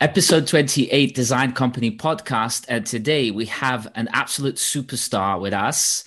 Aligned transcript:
episode 0.00 0.46
28 0.46 1.14
Design 1.14 1.52
Company 1.52 1.94
podcast. 1.94 2.64
And 2.68 2.86
today 2.86 3.30
we 3.30 3.44
have 3.46 3.86
an 3.94 4.08
absolute 4.12 4.54
superstar 4.54 5.38
with 5.38 5.52
us. 5.52 6.04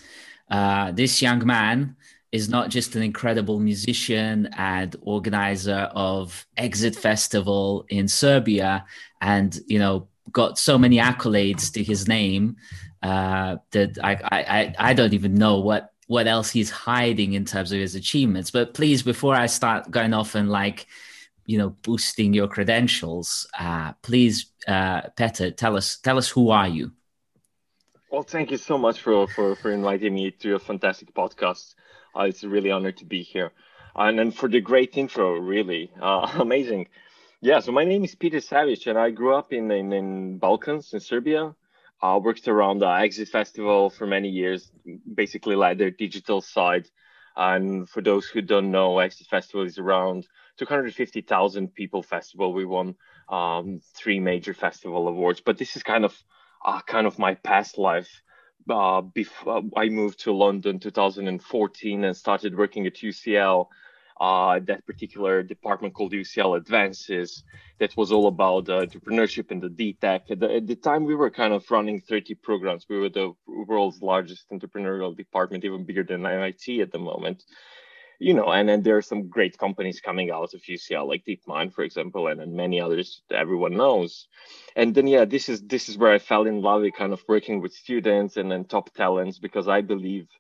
Uh, 0.50 0.92
this 0.92 1.22
young 1.22 1.46
man 1.46 1.96
is 2.32 2.50
not 2.50 2.70
just 2.70 2.96
an 2.96 3.04
incredible 3.04 3.60
musician 3.60 4.50
and 4.58 4.96
organizer 5.02 5.92
of 5.94 6.48
Exit 6.58 6.96
Festival 6.96 7.86
in 7.90 8.08
Serbia 8.08 8.84
and, 9.22 9.60
you 9.68 9.78
know, 9.78 10.08
got 10.32 10.58
so 10.58 10.80
many 10.80 10.98
accolades 10.98 11.72
to 11.74 11.84
his 11.84 12.08
name 12.08 12.56
uh, 13.04 13.58
that 13.72 14.00
I, 14.04 14.18
I, 14.32 14.76
I 14.80 14.94
don't 14.94 15.14
even 15.14 15.36
know 15.36 15.60
what 15.60 15.92
what 16.08 16.28
else 16.28 16.52
he's 16.52 16.70
hiding 16.70 17.34
in 17.34 17.46
terms 17.46 17.72
of 17.72 17.80
his 17.80 17.96
achievements. 17.96 18.52
But 18.52 18.74
please, 18.74 19.04
before 19.04 19.36
I 19.36 19.46
start 19.46 19.90
going 19.90 20.14
off 20.14 20.36
and 20.36 20.50
like, 20.50 20.86
you 21.46 21.58
know, 21.58 21.70
boosting 21.82 22.34
your 22.34 22.48
credentials, 22.48 23.48
uh, 23.60 23.94
please, 24.02 24.52
uh, 24.68 25.02
Petar, 25.16 25.52
tell 25.52 25.76
us 25.76 25.98
tell 25.98 26.18
us 26.18 26.30
who 26.30 26.50
are 26.50 26.68
you? 26.68 26.92
Well, 28.12 28.24
thank 28.24 28.52
you 28.52 28.58
so 28.58 28.78
much 28.78 29.02
for 29.02 29.28
for, 29.28 29.56
for 29.56 29.72
inviting 29.72 30.14
me 30.14 30.32
to 30.32 30.48
your 30.48 30.60
fantastic 30.60 31.14
podcast. 31.14 31.76
Uh, 32.16 32.24
it's 32.24 32.44
a 32.44 32.50
really 32.50 32.72
honor 32.72 32.92
to 32.92 33.06
be 33.06 33.24
here, 33.24 33.52
and 33.96 34.18
then 34.18 34.32
for 34.32 34.48
the 34.48 34.62
great 34.62 34.98
intro, 34.98 35.34
really 35.40 35.92
uh, 36.02 36.32
amazing. 36.40 36.88
Yeah, 37.42 37.60
so 37.60 37.74
my 37.74 37.84
name 37.84 38.06
is 38.06 38.16
peter 38.16 38.40
savage 38.40 38.88
and 38.88 38.98
I 38.98 39.10
grew 39.10 39.36
up 39.36 39.52
in 39.52 39.70
in, 39.70 39.92
in 39.92 40.38
Balkans 40.38 40.94
in 40.94 41.02
Serbia. 41.02 41.54
I 42.04 42.18
worked 42.18 42.50
around 42.50 42.80
the 42.80 42.88
Exit 42.88 43.30
Festival 43.30 43.90
for 43.90 44.06
many 44.06 44.28
years, 44.28 44.70
basically 45.14 45.56
like 45.56 45.78
their 45.78 45.90
digital 45.90 46.42
side. 46.42 46.90
And 47.38 47.90
for 47.90 48.02
those 48.02 48.28
who 48.28 48.42
don't 48.42 48.72
know, 48.72 49.00
Exit 49.00 49.28
Festival 49.28 49.66
is 49.66 49.78
around 49.78 50.28
250,000 50.58 51.74
people 51.74 52.04
festival. 52.04 52.54
We 52.54 52.66
won 52.66 52.96
um, 53.30 53.80
three 53.96 54.20
major 54.20 54.54
festival 54.54 55.08
awards, 55.08 55.42
but 55.42 55.58
this 55.58 55.76
is 55.76 55.84
kind 55.84 56.06
of 56.06 56.16
uh, 56.66 56.82
kind 56.82 57.08
of 57.08 57.20
my 57.20 57.36
past 57.36 57.78
life. 57.78 58.22
Uh, 58.70 59.02
before 59.02 59.62
I 59.76 59.90
moved 59.90 60.22
to 60.22 60.32
London 60.32 60.80
2014 60.80 62.04
and 62.06 62.16
started 62.16 62.58
working 62.58 62.88
at 62.88 62.96
UCL 62.96 63.68
uh, 64.20 64.60
that 64.66 64.86
particular 64.86 65.44
department 65.44 65.94
called 65.94 66.14
UCL 66.14 66.58
Advances 66.58 67.44
that 67.80 67.96
was 67.98 68.12
all 68.12 68.28
about 68.28 68.70
uh, 68.70 68.86
entrepreneurship 68.86 69.52
and 69.52 69.62
the 69.62 69.70
DTech. 69.70 70.32
At 70.32 70.44
at 70.44 70.68
the, 70.68 70.76
time, 70.76 71.04
we 71.04 71.16
were 71.16 71.30
kind 71.30 71.54
of 71.54 71.70
running 71.70 72.00
30 72.00 72.36
programs. 72.36 72.86
We 72.90 73.00
were 73.00 73.10
the 73.10 73.34
world's 73.48 74.02
largest 74.02 74.50
entrepreneurial 74.52 75.16
department, 75.16 75.66
even 75.66 75.84
bigger 75.84 76.04
than 76.04 76.26
MIT 76.26 76.82
at 76.82 76.92
the 76.92 77.00
moment. 77.00 77.44
You 78.20 78.34
know, 78.34 78.52
and 78.52 78.70
then 78.70 78.84
there 78.84 78.98
are 78.98 79.02
some 79.02 79.28
great 79.28 79.58
companies 79.58 80.00
coming 80.00 80.32
out 80.32 80.54
of 80.54 80.62
UCL, 80.62 81.08
like 81.08 81.26
DeepMind, 81.26 81.74
for 81.74 81.84
example, 81.84 82.28
and, 82.28 82.40
and 82.42 82.54
many 82.54 82.80
others 82.80 83.22
everyone 83.32 83.76
knows. 83.76 84.28
And 84.76 84.94
then, 84.96 85.08
yeah, 85.08 85.26
this 85.26 85.50
is 85.50 85.62
this 85.64 85.90
is 85.90 85.98
where 85.98 86.14
I 86.14 86.20
fell 86.20 86.46
in 86.46 86.62
love 86.62 86.82
with 86.82 86.94
kind 86.96 87.14
of 87.14 87.24
working 87.28 87.62
with 87.62 87.74
students 87.74 88.38
and 88.38 88.52
then 88.52 88.66
top 88.66 88.94
talents 88.94 89.40
because 89.40 89.68
I 89.68 89.82
believe– 89.82 90.28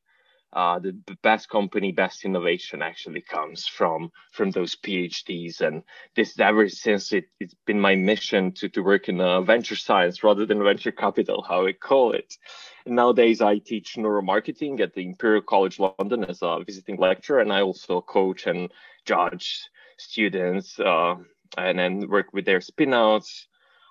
uh, 0.53 0.79
the, 0.79 0.95
best 1.23 1.49
company, 1.49 1.91
best 1.91 2.25
innovation 2.25 2.81
actually 2.81 3.21
comes 3.21 3.65
from 3.65 4.11
from 4.31 4.51
those 4.51 4.75
PhDs. 4.75 5.61
And 5.61 5.83
this 6.15 6.39
ever 6.39 6.69
since 6.69 7.11
it, 7.11 7.25
it's 7.39 7.55
been 7.65 7.79
my 7.79 7.95
mission 7.95 8.51
to, 8.53 8.69
to 8.69 8.81
work 8.81 9.09
in 9.09 9.19
uh, 9.19 9.41
venture 9.41 9.75
science 9.75 10.23
rather 10.23 10.45
than 10.45 10.63
venture 10.63 10.91
capital, 10.91 11.43
how 11.47 11.65
I 11.65 11.73
call 11.73 12.11
it. 12.11 12.37
And 12.85 12.95
nowadays, 12.95 13.41
I 13.41 13.57
teach 13.57 13.95
neuromarketing 13.97 14.79
at 14.79 14.93
the 14.93 15.05
Imperial 15.05 15.41
College 15.41 15.79
London 15.79 16.23
as 16.25 16.39
a 16.41 16.63
visiting 16.65 16.97
lecturer, 16.97 17.39
and 17.39 17.51
I 17.51 17.61
also 17.61 18.01
coach 18.01 18.45
and 18.45 18.71
judge 19.05 19.59
students 19.97 20.79
uh, 20.79 21.15
and 21.57 21.79
then 21.79 22.07
work 22.09 22.33
with 22.33 22.45
their 22.45 22.59
spinouts. 22.59 23.45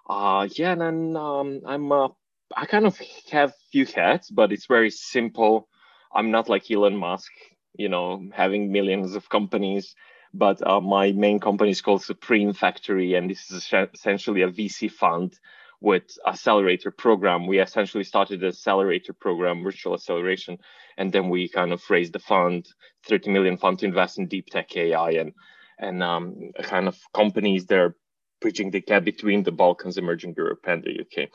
Uh, 0.08 0.48
yeah, 0.52 0.72
and 0.72 0.80
then 0.80 1.16
um, 1.16 1.60
I'm 1.66 1.90
uh, 1.90 2.08
I 2.56 2.66
kind 2.66 2.86
of 2.86 3.00
have 3.30 3.52
few 3.70 3.86
hats, 3.86 4.30
but 4.30 4.52
it's 4.52 4.66
very 4.66 4.90
simple 4.90 5.68
I'm 6.14 6.30
not 6.30 6.48
like 6.48 6.70
Elon 6.70 6.96
Musk, 6.96 7.32
you 7.74 7.88
know, 7.88 8.28
having 8.32 8.72
millions 8.72 9.14
of 9.14 9.28
companies, 9.28 9.94
but 10.34 10.66
uh, 10.66 10.80
my 10.80 11.12
main 11.12 11.40
company 11.40 11.70
is 11.70 11.80
called 11.80 12.02
Supreme 12.02 12.52
Factory, 12.52 13.14
and 13.14 13.30
this 13.30 13.50
is 13.50 13.72
essentially 13.94 14.42
a 14.42 14.50
VC 14.50 14.90
fund 14.90 15.38
with 15.80 16.16
accelerator 16.26 16.90
program. 16.90 17.46
We 17.46 17.60
essentially 17.60 18.04
started 18.04 18.40
the 18.40 18.48
accelerator 18.48 19.12
program, 19.12 19.64
virtual 19.64 19.94
acceleration, 19.94 20.58
and 20.96 21.12
then 21.12 21.28
we 21.28 21.48
kind 21.48 21.72
of 21.72 21.82
raised 21.90 22.12
the 22.12 22.20
fund, 22.20 22.66
30 23.08 23.30
million 23.30 23.56
fund 23.56 23.80
to 23.80 23.86
invest 23.86 24.18
in 24.18 24.28
deep 24.28 24.46
tech 24.46 24.74
AI 24.76 25.10
and 25.12 25.32
and 25.78 26.02
um, 26.02 26.52
kind 26.62 26.86
of 26.86 26.96
companies 27.12 27.66
that 27.66 27.78
are 27.78 27.96
bridging 28.40 28.70
the 28.70 28.80
gap 28.80 29.04
between 29.04 29.42
the 29.42 29.50
Balkans, 29.50 29.98
emerging 29.98 30.34
Europe, 30.36 30.60
and 30.64 30.84
the 30.84 31.00
UK. 31.00 31.28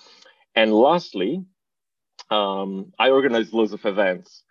And 0.55 0.73
lastly, 0.73 1.43
um, 2.29 2.93
I 2.97 3.09
organize 3.09 3.51
loads 3.51 3.73
of 3.73 3.85
events 3.85 4.43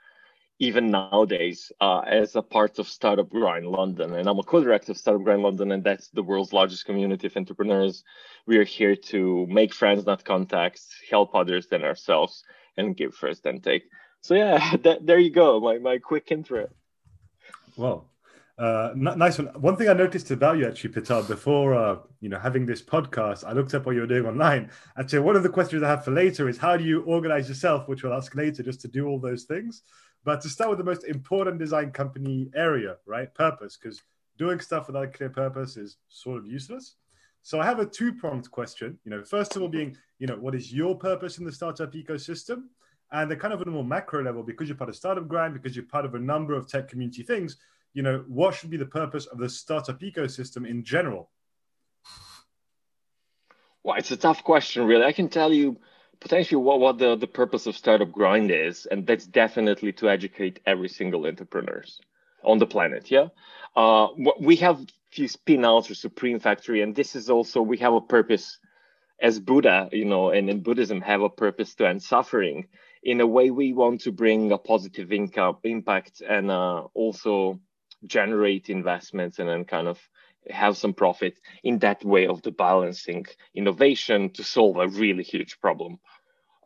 even 0.59 0.91
nowadays 0.91 1.71
uh, 1.81 2.01
as 2.01 2.35
a 2.35 2.43
part 2.43 2.79
of 2.79 2.89
Startup 2.89 3.29
Grind 3.29 3.67
London. 3.67 4.15
And 4.15 4.29
I'm 4.29 4.39
a 4.39 4.43
co-director 4.43 4.93
of 4.93 4.99
Startup 4.99 5.23
Grind 5.23 5.43
London, 5.43 5.73
and 5.73 5.85
that's 5.85 6.09
the 6.09 6.23
world's 6.23 6.53
largest 6.53 6.87
community 6.87 7.27
of 7.27 7.37
entrepreneurs. 7.37 8.05
We 8.47 8.57
are 8.59 8.65
here 8.65 8.97
to 8.97 9.47
make 9.49 9.75
friends, 9.75 10.07
not 10.07 10.25
contacts, 10.25 10.89
help 11.11 11.35
others 11.35 11.67
than 11.67 11.85
ourselves, 11.85 12.43
and 12.77 12.97
give 12.97 13.15
first 13.15 13.45
and 13.45 13.63
take. 13.63 13.85
So 14.23 14.35
yeah, 14.35 14.77
that, 14.83 15.05
there 15.07 15.19
you 15.19 15.31
go, 15.31 15.61
my, 15.61 15.79
my 15.79 15.99
quick 15.99 16.33
intro. 16.33 16.69
Well, 17.77 18.11
uh, 18.59 18.93
nice 18.95 19.37
one. 19.37 19.49
One 19.61 19.77
thing 19.77 19.91
I 19.91 19.93
noticed 19.93 20.31
about 20.31 20.57
you 20.57 20.67
actually, 20.67 20.95
Petar, 20.95 21.23
before 21.25 21.75
uh, 21.75 21.99
you 22.21 22.31
know 22.31 22.39
having 22.39 22.65
this 22.65 22.81
podcast, 22.81 23.45
I 23.45 23.53
looked 23.53 23.75
up 23.75 23.85
what 23.85 23.95
you 23.95 24.01
were 24.01 24.07
doing 24.07 24.25
online. 24.25 24.71
Actually, 24.99 25.19
one 25.19 25.37
of 25.37 25.43
the 25.43 25.51
questions 25.51 25.83
I 25.83 25.89
have 25.89 26.07
for 26.07 26.11
later 26.11 26.49
is 26.49 26.57
how 26.57 26.79
do 26.79 26.85
you 26.85 27.03
organize 27.03 27.51
yourself, 27.51 27.87
which 27.87 28.03
we'll 28.03 28.15
ask 28.15 28.35
later, 28.35 28.63
just 28.63 28.81
to 28.81 28.89
do 28.89 29.07
all 29.07 29.21
those 29.21 29.45
things. 29.45 29.83
But 30.27 30.41
to 30.41 30.49
start 30.49 30.71
with 30.71 30.79
the 30.79 30.85
most 30.85 31.05
important 31.05 31.61
design 31.61 31.93
company 31.93 32.51
area, 32.57 32.97
right? 33.07 33.33
Purpose, 33.33 33.79
because 33.81 34.03
doing 34.37 34.59
stuff 34.59 34.89
without 34.89 35.05
a 35.05 35.07
clear 35.07 35.31
purpose 35.31 35.77
is 35.77 35.99
sort 36.09 36.39
of 36.39 36.47
useless. 36.47 36.97
So 37.43 37.61
I 37.61 37.65
have 37.65 37.79
a 37.79 37.87
two-pronged 37.87 38.51
question. 38.51 38.99
You 39.05 39.13
know, 39.13 39.23
first 39.23 39.55
of 39.55 39.63
all, 39.63 39.69
being, 39.69 39.97
you 40.19 40.27
know, 40.27 40.35
what 40.35 40.57
is 40.57 40.73
your 40.73 40.99
purpose 40.99 41.39
in 41.39 41.45
the 41.45 41.53
startup 41.53 41.93
ecosystem? 41.93 42.65
And 43.13 43.31
the 43.31 43.37
kind 43.37 43.55
of 43.55 43.61
on 43.61 43.69
a 43.69 43.71
more 43.71 43.85
macro 43.85 44.21
level, 44.21 44.43
because 44.43 44.69
you're 44.69 44.77
part 44.77 44.91
of 44.91 44.97
Startup 44.97 45.29
Grind, 45.29 45.55
because 45.55 45.77
you're 45.77 45.85
part 45.85 46.05
of 46.05 46.17
a 46.17 46.19
number 46.19 46.55
of 46.55 46.67
tech 46.67 46.89
community 46.89 47.23
things, 47.23 47.59
you 47.95 48.03
know, 48.03 48.25
what 48.27 48.53
should 48.53 48.69
be 48.69 48.77
the 48.77 48.85
purpose 48.85 49.27
of 49.27 49.39
the 49.39 49.49
startup 49.49 50.01
ecosystem 50.01 50.69
in 50.69 50.83
general? 50.83 51.31
Well, 53.85 53.97
it's 53.97 54.11
a 54.11 54.17
tough 54.17 54.43
question, 54.43 54.87
really. 54.87 55.05
I 55.05 55.13
can 55.13 55.29
tell 55.29 55.53
you 55.53 55.77
potentially 56.21 56.61
what, 56.63 56.81
what 56.81 56.99
the, 56.99 57.17
the 57.17 57.27
purpose 57.27 57.67
of 57.67 57.77
startup 57.77 58.11
grind 58.13 58.51
is 58.51 58.87
and 58.87 59.07
that's 59.07 59.27
definitely 59.27 59.93
to 59.93 60.09
educate 60.09 60.61
every 60.67 60.89
single 60.89 61.27
entrepreneurs 61.27 62.01
on 62.45 62.59
the 62.59 62.67
planet 62.67 63.11
yeah? 63.11 63.29
Uh, 63.75 64.09
we 64.41 64.57
have 64.57 64.85
few 65.11 65.29
spin-outs 65.29 65.91
or 65.91 65.95
supreme 65.95 66.39
factory 66.39 66.83
and 66.83 66.95
this 66.95 67.17
is 67.17 67.31
also 67.31 67.63
we 67.63 67.79
have 67.79 67.95
a 67.95 68.01
purpose 68.01 68.59
as 69.21 69.41
buddha 69.41 69.89
you 69.93 70.05
know 70.05 70.31
and 70.31 70.51
in 70.51 70.61
buddhism 70.61 71.01
have 71.01 71.23
a 71.23 71.31
purpose 71.31 71.75
to 71.75 71.87
end 71.87 72.03
suffering. 72.03 72.67
In 73.03 73.21
a 73.21 73.27
way 73.27 73.51
we 73.51 73.73
want 73.73 74.01
to 74.03 74.13
bring 74.13 74.53
a 74.53 74.59
positive 74.59 75.13
income 75.13 75.59
impact 75.63 76.23
and 76.29 76.51
uh, 76.51 76.83
also 76.93 77.61
generate 78.05 78.69
investments 78.69 79.39
and 79.39 79.49
then 79.49 79.65
kind 79.65 79.87
of 79.89 79.99
have 80.51 80.77
some 80.77 80.95
profit 80.95 81.39
in 81.63 81.79
that 81.81 82.05
way 82.05 82.27
of 82.27 82.43
the 82.43 82.51
balancing 82.51 83.27
innovation 83.55 84.31
to 84.31 84.45
solve 84.45 84.77
a 84.77 84.89
really 84.89 85.23
huge 85.23 85.59
problem 85.61 85.99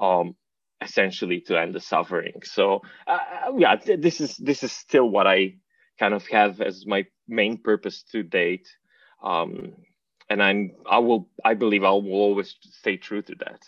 um, 0.00 0.34
essentially 0.80 1.40
to 1.42 1.60
end 1.60 1.74
the 1.74 1.80
suffering. 1.80 2.40
So 2.42 2.80
uh, 3.06 3.18
uh 3.46 3.52
yeah 3.56 3.76
this 3.76 4.20
is 4.20 4.36
this 4.36 4.62
is 4.62 4.72
still 4.72 5.08
what 5.08 5.26
i 5.26 5.54
kind 5.98 6.14
of 6.14 6.26
have 6.28 6.60
as 6.60 6.86
my 6.86 7.04
main 7.28 7.58
purpose 7.58 8.02
to 8.12 8.22
date. 8.22 8.68
Um, 9.22 9.74
and 10.30 10.42
i'm 10.42 10.70
i 10.88 10.98
will 10.98 11.28
i 11.44 11.54
believe 11.54 11.84
i 11.84 11.90
will 11.90 12.12
always 12.12 12.56
stay 12.62 12.96
true 12.96 13.22
to 13.22 13.34
that. 13.36 13.62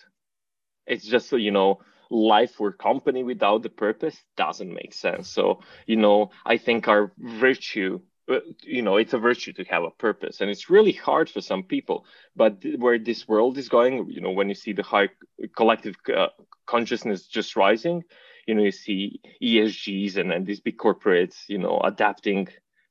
It's 0.87 1.07
just 1.07 1.29
so 1.29 1.37
you 1.37 1.51
know 1.51 1.81
life 2.11 2.61
or 2.61 2.73
company 2.73 3.23
without 3.25 3.63
the 3.63 3.71
purpose 3.71 4.17
doesn't 4.37 4.73
make 4.73 4.95
sense. 4.95 5.29
So 5.29 5.61
you 5.87 5.97
know 5.97 6.31
i 6.47 6.57
think 6.57 6.89
our 6.89 7.13
virtue 7.19 8.01
you 8.63 8.83
know 8.83 8.97
it's 8.97 9.13
a 9.13 9.19
virtue 9.19 9.53
to 9.53 9.65
have 9.65 9.83
a 9.85 9.91
purpose 9.91 10.41
and 10.41 10.51
it's 10.51 10.71
really 10.71 10.93
hard 10.93 11.29
for 11.29 11.41
some 11.41 11.63
people. 11.63 12.05
But 12.37 12.65
where 12.79 12.99
this 12.99 13.29
world 13.29 13.59
is 13.59 13.69
going 13.69 14.09
you 14.11 14.21
know 14.21 14.31
when 14.31 14.49
you 14.49 14.55
see 14.55 14.73
the 14.73 14.83
high 14.83 15.09
collective 15.57 15.97
uh, 16.15 16.29
consciousness 16.67 17.27
just 17.27 17.57
rising 17.57 18.05
you 18.47 18.55
know 18.55 18.63
you 18.63 18.73
see 18.73 19.21
esgs 19.43 20.17
and, 20.17 20.33
and 20.33 20.47
these 20.47 20.61
big 20.61 20.79
corporates 20.79 21.49
you 21.49 21.59
know 21.59 21.81
adapting 21.85 22.49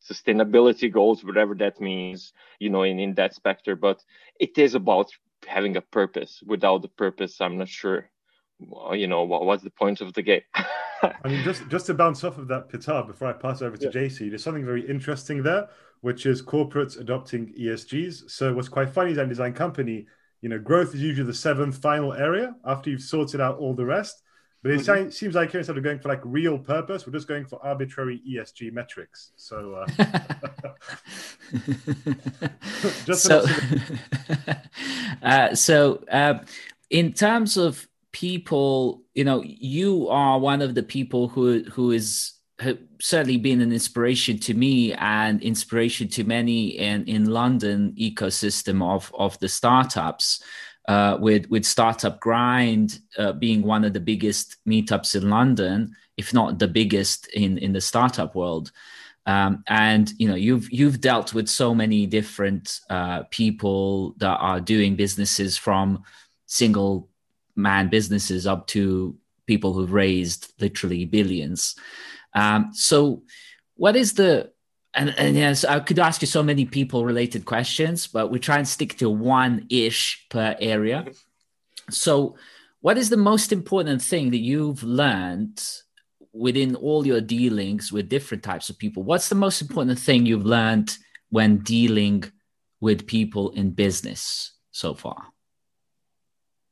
sustainability 0.10 0.92
goals 0.92 1.24
whatever 1.24 1.54
that 1.56 1.80
means 1.80 2.34
you 2.60 2.70
know 2.70 2.84
in, 2.84 3.00
in 3.00 3.14
that 3.16 3.34
specter. 3.34 3.76
But 3.76 4.04
it 4.40 4.58
is 4.58 4.76
about 4.76 5.12
having 5.48 5.76
a 5.76 5.82
purpose. 5.82 6.44
Without 6.46 6.82
the 6.82 6.88
purpose 7.04 7.42
i'm 7.42 7.58
not 7.58 7.70
sure 7.70 8.10
you 8.94 9.08
know 9.08 9.24
what, 9.24 9.46
what's 9.46 9.64
the 9.64 9.70
point 9.70 10.02
of 10.02 10.14
the 10.14 10.22
game 10.22 10.42
I 11.04 11.28
mean, 11.28 11.44
just 11.44 11.68
just 11.70 11.88
to 11.88 11.94
bounce 11.94 12.24
off 12.24 12.38
of 12.38 12.48
that, 12.50 12.70
Petar, 12.70 13.04
before 13.04 13.28
I 13.28 13.34
pass 13.34 13.62
over 13.62 13.76
to 13.78 13.86
yeah. 13.86 13.92
JC, 13.92 14.30
there's 14.30 14.44
something 14.44 14.66
very 14.66 14.88
interesting 14.88 15.42
there, 15.42 15.70
which 16.02 16.26
is 16.26 16.42
corporates 16.42 17.00
adopting 17.00 17.54
ESGs. 17.60 18.30
So 18.30 18.54
what's 18.54 18.70
quite 18.70 18.90
funny 18.90 19.12
is 19.12 19.18
that 19.18 19.30
design 19.30 19.54
company, 19.54 20.06
you 20.42 20.50
know, 20.50 20.60
growth 20.60 20.94
is 20.94 21.02
usually 21.02 21.26
the 21.26 21.34
seventh 21.34 21.78
final 21.78 22.14
area 22.14 22.56
after 22.66 22.90
you've 22.90 23.02
sorted 23.02 23.42
out 23.42 23.58
all 23.58 23.74
the 23.74 23.86
rest. 23.86 24.22
But 24.64 24.74
it 24.74 24.82
mm-hmm. 24.82 25.10
seems 25.10 25.34
like 25.34 25.50
here 25.50 25.60
instead 25.60 25.76
of 25.76 25.84
going 25.84 25.98
for 25.98 26.10
like 26.10 26.22
real 26.24 26.60
purpose, 26.60 27.08
we're 27.08 27.14
just 27.14 27.28
going 27.28 27.46
for 27.46 27.60
arbitrary 27.66 28.22
ESG 28.30 28.72
metrics. 28.72 29.32
So, 29.36 29.74
uh, 29.74 29.88
just 33.06 33.24
so, 33.24 33.44
uh, 35.24 35.56
so 35.56 36.04
uh, 36.12 36.44
in 36.92 37.14
terms 37.14 37.58
of 37.58 37.88
people, 38.12 39.04
you 39.14 39.24
know, 39.24 39.44
you 39.46 40.08
are 40.10 40.40
one 40.40 40.62
of 40.62 40.76
the 40.76 40.84
people 40.84 41.28
who 41.28 41.64
who 41.72 41.92
is 41.92 42.34
certainly 43.00 43.38
been 43.38 43.62
an 43.62 43.74
inspiration 43.74 44.38
to 44.38 44.54
me 44.54 44.94
and 44.94 45.42
inspiration 45.42 46.08
to 46.08 46.24
many 46.24 46.78
in 46.78 47.04
in 47.06 47.26
London 47.26 47.94
ecosystem 47.98 48.84
of 48.84 49.12
of 49.18 49.38
the 49.40 49.50
startups 49.50 50.44
uh, 50.88 51.18
with 51.20 51.50
with 51.50 51.66
Startup 51.66 52.20
Grind 52.20 53.00
uh, 53.18 53.34
being 53.34 53.62
one 53.62 53.84
of 53.84 53.94
the 53.94 54.00
biggest 54.00 54.58
meetups 54.68 55.16
in 55.16 55.30
London, 55.30 55.96
if 56.18 56.34
not 56.34 56.60
the 56.60 56.68
biggest 56.68 57.28
in 57.28 57.58
in 57.58 57.74
the 57.74 57.82
startup 57.82 58.36
world. 58.36 58.72
Um, 59.28 59.64
and 59.68 60.12
you 60.18 60.28
know 60.28 60.36
you've 60.36 60.72
you've 60.72 61.00
dealt 61.00 61.34
with 61.34 61.48
so 61.48 61.76
many 61.76 62.08
different 62.08 62.80
uh, 62.90 63.24
people 63.30 64.16
that 64.18 64.38
are 64.38 64.60
doing 64.60 64.96
businesses 64.96 65.58
from 65.58 66.04
single 66.48 67.11
man 67.62 67.90
businesses 67.90 68.48
up 68.48 68.68
to 68.68 69.16
people 69.48 69.74
who've 69.74 69.92
raised 69.92 70.54
literally 70.60 71.06
billions. 71.06 71.76
Um, 72.34 72.72
so, 72.74 73.24
what 73.76 73.96
is 73.96 74.14
the 74.14 74.52
and, 74.94 75.18
and 75.18 75.36
yes, 75.36 75.64
I 75.64 75.80
could 75.80 76.00
ask 76.00 76.22
you 76.22 76.28
so 76.28 76.44
many 76.44 76.66
people 76.66 77.06
related 77.06 77.46
questions, 77.46 78.08
but 78.08 78.30
we 78.30 78.40
try 78.40 78.58
and 78.58 78.68
stick 78.68 78.98
to 78.98 79.10
one 79.10 79.66
ish 79.70 80.26
per 80.30 80.56
area. 80.60 81.06
So, 81.90 82.36
what 82.82 82.98
is 82.98 83.10
the 83.10 83.18
most 83.18 83.54
important 83.54 84.02
thing 84.02 84.32
that 84.32 84.40
you've 84.40 84.84
learned 84.84 85.64
within 86.34 86.76
all 86.76 87.06
your 87.06 87.22
dealings 87.22 87.92
with 87.92 88.10
different 88.10 88.44
types 88.44 88.70
of 88.70 88.78
people? 88.78 89.04
What's 89.04 89.30
the 89.30 89.36
most 89.36 89.62
important 89.62 90.00
thing 90.00 90.26
you've 90.26 90.46
learned 90.46 90.98
when 91.30 91.60
dealing 91.60 92.26
with 92.80 93.08
people 93.08 93.52
in 93.52 93.72
business 93.72 94.52
so 94.72 94.94
far? 94.94 95.31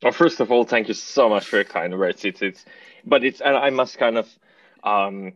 Well, 0.04 0.14
first 0.14 0.40
of 0.40 0.52
all, 0.52 0.64
thank 0.64 0.88
you 0.88 0.94
so 0.94 1.30
much 1.30 1.48
for 1.48 1.58
your 1.58 1.66
kind 1.66 1.98
words. 1.98 2.24
It's, 2.26 2.42
it's, 2.42 2.66
but 3.06 3.24
it's, 3.24 3.42
and 3.42 3.56
I 3.58 3.70
must 3.70 3.98
kind 3.98 4.18
of 4.18 4.30
um, 4.84 5.34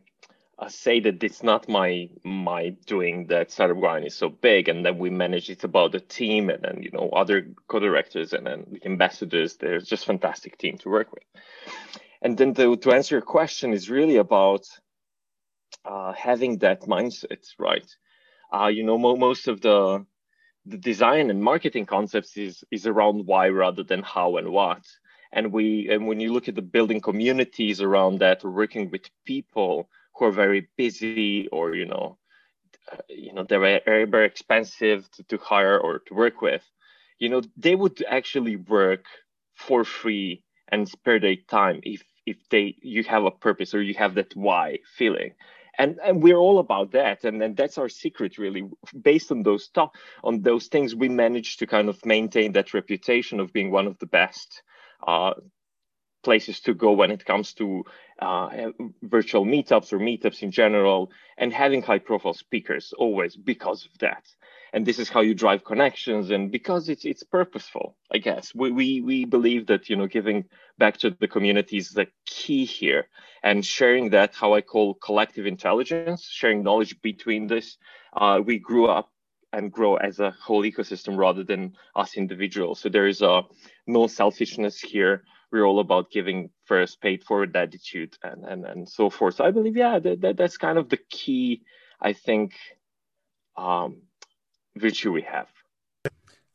uh, 0.59 0.69
say 0.69 0.99
that 1.01 1.23
it's 1.23 1.43
not 1.43 1.67
my 1.67 2.09
my 2.23 2.69
doing 2.85 3.27
that 3.27 3.51
startup 3.51 3.79
grind 3.79 4.05
is 4.05 4.15
so 4.15 4.29
big 4.29 4.69
and 4.69 4.85
that 4.85 4.97
we 4.97 5.09
manage 5.09 5.49
it's 5.49 5.63
about 5.65 5.91
the 5.91 5.99
team 5.99 6.49
and 6.49 6.63
then 6.63 6.81
you 6.81 6.91
know 6.91 7.09
other 7.09 7.47
co-directors 7.67 8.33
and 8.33 8.47
then 8.47 8.65
the 8.71 8.85
ambassadors. 8.85 9.57
There's 9.57 9.85
just 9.87 10.05
fantastic 10.05 10.57
team 10.57 10.77
to 10.79 10.89
work 10.89 11.11
with. 11.11 11.23
And 12.21 12.37
then 12.37 12.53
to, 12.53 12.77
to 12.77 12.91
answer 12.93 13.15
your 13.15 13.21
question 13.21 13.73
is 13.73 13.89
really 13.89 14.17
about 14.17 14.65
uh, 15.85 16.13
having 16.13 16.59
that 16.59 16.83
mindset 16.83 17.45
right? 17.59 17.87
Uh, 18.53 18.67
you 18.67 18.83
know 18.83 18.97
mo- 18.97 19.17
most 19.17 19.47
of 19.47 19.61
the 19.61 20.05
the 20.65 20.77
design 20.77 21.29
and 21.29 21.43
marketing 21.43 21.85
concepts 21.85 22.37
is 22.37 22.63
is 22.71 22.87
around 22.87 23.25
why 23.25 23.49
rather 23.49 23.83
than 23.83 24.01
how 24.01 24.37
and 24.37 24.49
what. 24.49 24.85
And 25.31 25.51
we 25.51 25.89
and 25.89 26.07
when 26.07 26.19
you 26.19 26.31
look 26.33 26.47
at 26.47 26.55
the 26.55 26.61
building 26.61 27.01
communities 27.01 27.81
around 27.81 28.19
that 28.19 28.43
working 28.43 28.89
with 28.89 29.09
people 29.25 29.89
who 30.15 30.25
are 30.25 30.31
very 30.31 30.69
busy 30.77 31.47
or 31.47 31.75
you 31.75 31.85
know 31.85 32.17
uh, 32.91 32.97
you 33.09 33.33
know 33.33 33.43
they're 33.43 33.81
very 33.85 34.05
very 34.05 34.25
expensive 34.25 35.09
to, 35.11 35.23
to 35.23 35.37
hire 35.37 35.77
or 35.77 35.99
to 35.99 36.13
work 36.13 36.41
with 36.41 36.63
you 37.19 37.29
know 37.29 37.41
they 37.57 37.75
would 37.75 38.03
actually 38.07 38.55
work 38.55 39.05
for 39.55 39.83
free 39.83 40.43
and 40.69 40.87
spare 40.87 41.19
their 41.19 41.35
time 41.47 41.79
if 41.83 42.03
if 42.25 42.37
they 42.49 42.75
you 42.81 43.03
have 43.03 43.25
a 43.25 43.31
purpose 43.31 43.73
or 43.73 43.81
you 43.81 43.95
have 43.95 44.15
that 44.15 44.35
why 44.35 44.77
feeling 44.97 45.33
and 45.79 45.99
and 46.03 46.21
we're 46.21 46.37
all 46.37 46.59
about 46.59 46.91
that 46.91 47.23
and 47.23 47.55
that's 47.55 47.77
our 47.77 47.89
secret 47.89 48.37
really 48.37 48.69
based 49.01 49.31
on 49.31 49.43
those 49.43 49.63
stuff 49.63 49.91
on 50.23 50.41
those 50.41 50.67
things 50.67 50.95
we 50.95 51.09
managed 51.09 51.59
to 51.59 51.67
kind 51.67 51.89
of 51.89 52.05
maintain 52.05 52.51
that 52.51 52.73
reputation 52.73 53.39
of 53.39 53.51
being 53.53 53.71
one 53.71 53.87
of 53.87 53.97
the 53.99 54.05
best 54.05 54.61
uh, 55.07 55.33
places 56.23 56.61
to 56.61 56.73
go 56.73 56.93
when 56.93 57.11
it 57.11 57.25
comes 57.25 57.53
to 57.53 57.83
uh, 58.19 58.71
virtual 59.03 59.45
meetups 59.45 59.91
or 59.93 59.99
meetups 59.99 60.41
in 60.41 60.51
general, 60.51 61.11
and 61.37 61.53
having 61.53 61.81
high 61.81 61.99
profile 61.99 62.33
speakers 62.33 62.93
always 62.97 63.35
because 63.35 63.85
of 63.85 63.97
that. 63.99 64.25
And 64.73 64.85
this 64.85 64.97
is 64.97 65.07
how 65.07 65.21
you 65.21 65.35
drive 65.35 65.63
connections, 65.63 66.31
and 66.31 66.51
because 66.51 66.89
it's 66.89 67.05
it's 67.05 67.23
purposeful, 67.23 67.95
I 68.11 68.17
guess. 68.17 68.55
We 68.55 68.71
we 68.71 69.01
we 69.01 69.25
believe 69.25 69.67
that 69.67 69.87
you 69.89 69.95
know 69.95 70.07
giving 70.07 70.45
back 70.79 70.97
to 70.97 71.11
the 71.11 71.27
community 71.27 71.77
is 71.77 71.91
the 71.91 72.07
key 72.25 72.65
here, 72.65 73.07
and 73.43 73.63
sharing 73.63 74.09
that 74.09 74.33
how 74.33 74.55
I 74.55 74.61
call 74.61 74.95
collective 74.95 75.45
intelligence, 75.45 76.27
sharing 76.27 76.63
knowledge 76.63 76.99
between 77.01 77.47
this. 77.47 77.77
Uh, 78.15 78.41
we 78.43 78.57
grew 78.57 78.87
up 78.87 79.11
and 79.51 79.71
grow 79.71 79.95
as 79.97 80.19
a 80.19 80.31
whole 80.31 80.63
ecosystem 80.63 81.17
rather 81.17 81.43
than 81.43 81.73
us 81.95 82.17
individuals. 82.17 82.79
So 82.79 82.89
there 82.89 83.07
is 83.07 83.21
a 83.21 83.43
no 83.85 84.07
selfishness 84.07 84.79
here 84.79 85.23
we're 85.53 85.65
all 85.65 85.79
about 85.79 86.09
giving 86.09 86.49
first 86.65 86.99
paid 86.99 87.23
forward 87.23 87.55
attitude 87.55 88.17
and, 88.23 88.43
and, 88.43 88.65
and 88.65 88.89
so 88.89 89.11
forth. 89.11 89.35
So 89.35 89.45
I 89.45 89.51
believe, 89.51 89.77
yeah, 89.77 89.99
that, 89.99 90.21
that 90.21 90.35
that's 90.35 90.57
kind 90.57 90.79
of 90.79 90.89
the 90.89 90.97
key, 91.11 91.61
I 92.01 92.13
think, 92.13 92.55
um, 93.55 94.01
virtue 94.75 95.11
we 95.11 95.21
have. 95.21 95.49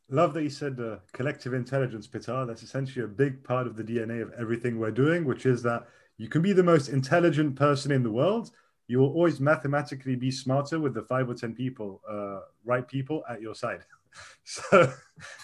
Love 0.09 0.33
that 0.33 0.43
you 0.43 0.49
said 0.49 0.79
uh, 0.79 0.97
collective 1.13 1.53
intelligence, 1.53 2.07
Petar. 2.07 2.45
That's 2.45 2.63
essentially 2.63 3.05
a 3.05 3.07
big 3.07 3.43
part 3.43 3.67
of 3.67 3.75
the 3.75 3.83
DNA 3.83 4.21
of 4.21 4.33
everything 4.39 4.79
we're 4.79 4.91
doing, 4.91 5.23
which 5.23 5.45
is 5.45 5.61
that 5.63 5.87
you 6.17 6.27
can 6.27 6.41
be 6.41 6.51
the 6.51 6.63
most 6.63 6.89
intelligent 6.89 7.55
person 7.55 7.91
in 7.91 8.01
the 8.01 8.11
world. 8.11 8.51
You 8.87 8.99
will 8.99 9.13
always 9.13 9.39
mathematically 9.39 10.15
be 10.15 10.31
smarter 10.31 10.79
with 10.79 10.95
the 10.95 11.03
five 11.03 11.29
or 11.29 11.35
10 11.35 11.53
people, 11.53 12.01
uh, 12.09 12.39
right 12.65 12.87
people 12.87 13.23
at 13.29 13.39
your 13.39 13.53
side. 13.53 13.81
so 14.43 14.91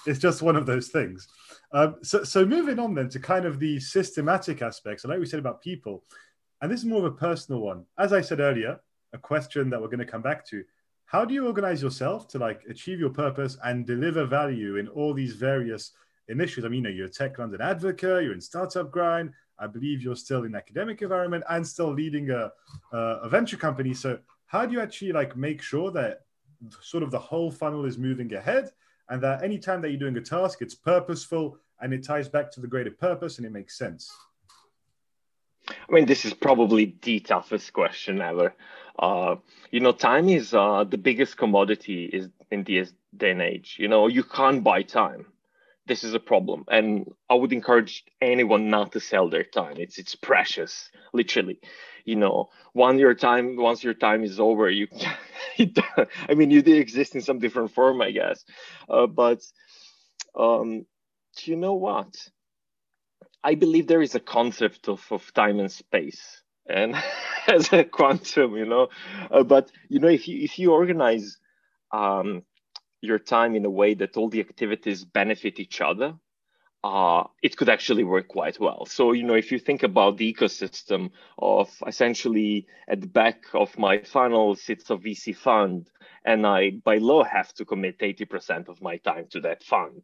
it's 0.07 0.19
just 0.19 0.41
one 0.41 0.55
of 0.55 0.65
those 0.65 0.87
things. 0.87 1.27
Um, 1.71 1.97
so, 2.01 2.23
so 2.23 2.43
moving 2.43 2.79
on 2.79 2.95
then 2.95 3.09
to 3.09 3.19
kind 3.19 3.45
of 3.45 3.59
the 3.59 3.79
systematic 3.79 4.63
aspects, 4.63 5.05
like 5.05 5.19
we 5.19 5.27
said 5.27 5.39
about 5.39 5.61
people, 5.61 6.03
and 6.61 6.71
this 6.71 6.79
is 6.79 6.85
more 6.85 7.05
of 7.05 7.05
a 7.05 7.11
personal 7.11 7.61
one. 7.61 7.85
As 7.99 8.13
I 8.13 8.21
said 8.21 8.39
earlier, 8.39 8.79
a 9.13 9.17
question 9.17 9.69
that 9.69 9.79
we're 9.79 9.87
going 9.87 9.99
to 9.99 10.05
come 10.05 10.21
back 10.21 10.45
to. 10.47 10.63
How 11.15 11.23
do 11.23 11.33
you 11.33 11.47
organize 11.47 11.81
yourself 11.81 12.27
to 12.27 12.39
like 12.39 12.63
achieve 12.69 12.99
your 12.99 13.09
purpose 13.09 13.57
and 13.63 13.85
deliver 13.85 14.25
value 14.25 14.75
in 14.75 14.89
all 14.89 15.13
these 15.13 15.31
various 15.31 15.91
initiatives? 16.27 16.65
I 16.65 16.67
mean, 16.67 16.83
you 16.83 16.89
know, 16.89 16.93
you're 16.93 17.05
a 17.05 17.09
Tech 17.09 17.39
London 17.39 17.61
advocate, 17.61 18.25
you're 18.25 18.33
in 18.33 18.41
Startup 18.41 18.91
Grind. 18.91 19.31
I 19.57 19.67
believe 19.67 20.01
you're 20.01 20.17
still 20.17 20.43
in 20.43 20.55
academic 20.55 21.01
environment 21.01 21.45
and 21.49 21.65
still 21.65 21.93
leading 21.93 22.31
a, 22.31 22.51
a 22.91 23.29
venture 23.29 23.55
company. 23.55 23.93
So 23.93 24.19
how 24.47 24.65
do 24.65 24.73
you 24.73 24.81
actually 24.81 25.13
like 25.13 25.37
make 25.37 25.61
sure 25.61 25.89
that 25.91 26.23
sort 26.81 27.01
of 27.01 27.11
the 27.11 27.19
whole 27.19 27.49
funnel 27.49 27.85
is 27.85 27.97
moving 27.97 28.33
ahead 28.33 28.71
and 29.07 29.23
that 29.23 29.41
anytime 29.41 29.81
that 29.83 29.91
you're 29.91 29.99
doing 29.99 30.17
a 30.17 30.21
task 30.21 30.61
it's 30.61 30.75
purposeful 30.75 31.57
and 31.79 31.93
it 31.93 32.03
ties 32.03 32.27
back 32.27 32.51
to 32.51 32.59
the 32.59 32.67
greater 32.67 32.91
purpose 32.91 33.37
and 33.37 33.47
it 33.47 33.53
makes 33.53 33.77
sense 33.77 34.11
i 35.69 35.91
mean 35.93 36.05
this 36.05 36.25
is 36.25 36.33
probably 36.33 36.95
the 37.01 37.19
toughest 37.19 37.73
question 37.73 38.21
ever. 38.21 38.53
Uh, 38.97 39.35
you 39.71 39.79
know 39.81 39.91
time 39.91 40.29
is 40.29 40.53
uh, 40.53 40.83
the 40.85 40.97
biggest 40.97 41.37
commodity 41.37 42.05
is 42.05 42.29
in 42.51 42.63
this 42.63 42.93
day 43.17 43.31
and 43.31 43.41
age. 43.41 43.77
You 43.79 43.87
know 43.89 44.07
you 44.07 44.23
can't 44.23 44.63
buy 44.63 44.83
time. 44.83 45.25
This 45.87 46.03
is 46.03 46.13
a 46.13 46.19
problem. 46.19 46.65
And 46.69 47.11
i 47.29 47.35
would 47.35 47.53
encourage 47.53 48.03
anyone 48.21 48.69
not 48.69 48.91
to 48.93 48.99
sell 48.99 49.29
their 49.29 49.43
time. 49.43 49.75
It's 49.77 49.97
it's 49.97 50.15
precious 50.15 50.89
literally. 51.13 51.59
You 52.05 52.15
know 52.15 52.49
once 52.73 52.99
your 52.99 53.15
time 53.15 53.57
once 53.57 53.83
your 53.83 53.93
time 53.95 54.23
is 54.23 54.39
over 54.39 54.69
you 54.69 54.87
i 56.29 56.33
mean 56.35 56.51
you 56.51 56.61
do 56.61 56.75
exist 56.75 57.15
in 57.15 57.21
some 57.21 57.39
different 57.39 57.71
form 57.71 58.01
i 58.01 58.11
guess. 58.11 58.45
Uh, 58.89 59.07
but 59.07 59.41
um 60.37 60.85
you 61.43 61.55
know 61.55 61.73
what 61.73 62.15
i 63.45 63.55
believe 63.55 63.87
there 63.87 64.01
is 64.01 64.15
a 64.15 64.19
concept 64.19 64.89
of, 64.89 65.01
of 65.11 65.33
time 65.33 65.59
and 65.59 65.71
space 65.71 66.43
and 66.67 66.95
as 67.47 67.71
a 67.73 67.83
quantum 67.83 68.55
you 68.55 68.65
know 68.65 68.87
uh, 69.31 69.43
but 69.43 69.71
you 69.89 69.99
know 69.99 70.09
if 70.09 70.27
you 70.27 70.43
if 70.43 70.59
you 70.59 70.71
organize 70.71 71.37
um 71.91 72.43
your 73.01 73.19
time 73.19 73.55
in 73.55 73.65
a 73.65 73.69
way 73.69 73.93
that 73.93 74.17
all 74.17 74.29
the 74.29 74.39
activities 74.39 75.05
benefit 75.05 75.59
each 75.59 75.81
other 75.81 76.15
uh, 76.85 77.23
it 77.41 77.57
could 77.57 77.67
actually 77.67 78.03
work 78.03 78.27
quite 78.27 78.59
well. 78.59 78.85
So, 78.85 79.11
you 79.11 79.23
know, 79.23 79.33
if 79.33 79.51
you 79.51 79.57
think 79.57 79.81
about 79.81 80.17
the 80.17 80.31
ecosystem 80.31 81.09
of 81.39 81.71
essentially 81.87 82.67
at 82.87 83.01
the 83.01 83.07
back 83.07 83.45
of 83.55 83.75
my 83.79 84.03
funnel 84.03 84.55
sits 84.55 84.91
a 84.91 84.95
VC 84.95 85.35
fund, 85.35 85.89
and 86.25 86.45
I 86.45 86.71
by 86.83 86.97
law 86.97 87.23
have 87.23 87.51
to 87.55 87.65
commit 87.65 87.97
80% 87.97 88.69
of 88.69 88.83
my 88.83 88.97
time 88.97 89.25
to 89.31 89.39
that 89.41 89.63
fund. 89.63 90.03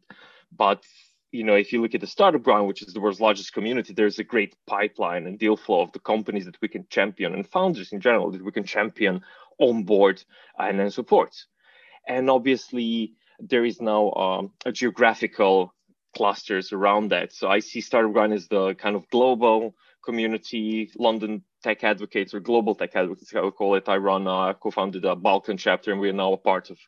But 0.50 0.84
you 1.32 1.44
know, 1.44 1.54
if 1.54 1.72
you 1.72 1.80
look 1.80 1.94
at 1.94 2.00
the 2.02 2.06
startup 2.06 2.42
grind, 2.42 2.68
which 2.68 2.82
is 2.82 2.92
the 2.92 3.00
world's 3.00 3.20
largest 3.20 3.54
community, 3.54 3.94
there's 3.94 4.18
a 4.18 4.24
great 4.24 4.54
pipeline 4.66 5.26
and 5.26 5.38
deal 5.38 5.56
flow 5.56 5.80
of 5.80 5.92
the 5.92 5.98
companies 5.98 6.44
that 6.44 6.60
we 6.60 6.68
can 6.68 6.86
champion 6.90 7.32
and 7.32 7.48
founders 7.48 7.90
in 7.92 8.00
general 8.00 8.30
that 8.30 8.44
we 8.44 8.52
can 8.52 8.64
champion, 8.64 9.22
onboard, 9.58 10.22
and 10.58 10.78
then 10.78 10.90
support. 10.90 11.34
And 12.06 12.28
obviously, 12.28 13.14
there 13.40 13.64
is 13.64 13.80
now 13.80 14.12
um, 14.12 14.52
a 14.66 14.72
geographical 14.72 15.74
clusters 16.14 16.72
around 16.72 17.10
that. 17.10 17.32
So 17.32 17.48
I 17.48 17.60
see 17.60 17.80
Startup 17.80 18.12
Grind 18.12 18.34
as 18.34 18.48
the 18.48 18.74
kind 18.74 18.94
of 18.94 19.08
global 19.08 19.74
community, 20.04 20.90
London 20.98 21.42
tech 21.62 21.82
advocates 21.82 22.34
or 22.34 22.40
global 22.40 22.74
tech 22.74 22.94
advocates, 22.94 23.34
I 23.34 23.40
would 23.40 23.54
call 23.54 23.76
it. 23.76 23.88
I 23.88 23.96
run, 23.96 24.26
uh, 24.26 24.52
co-founded 24.52 25.04
a 25.06 25.16
Balkan 25.16 25.56
chapter, 25.56 25.92
and 25.92 26.00
we 26.00 26.10
are 26.10 26.12
now 26.12 26.34
a 26.34 26.36
part 26.36 26.70
of 26.70 26.78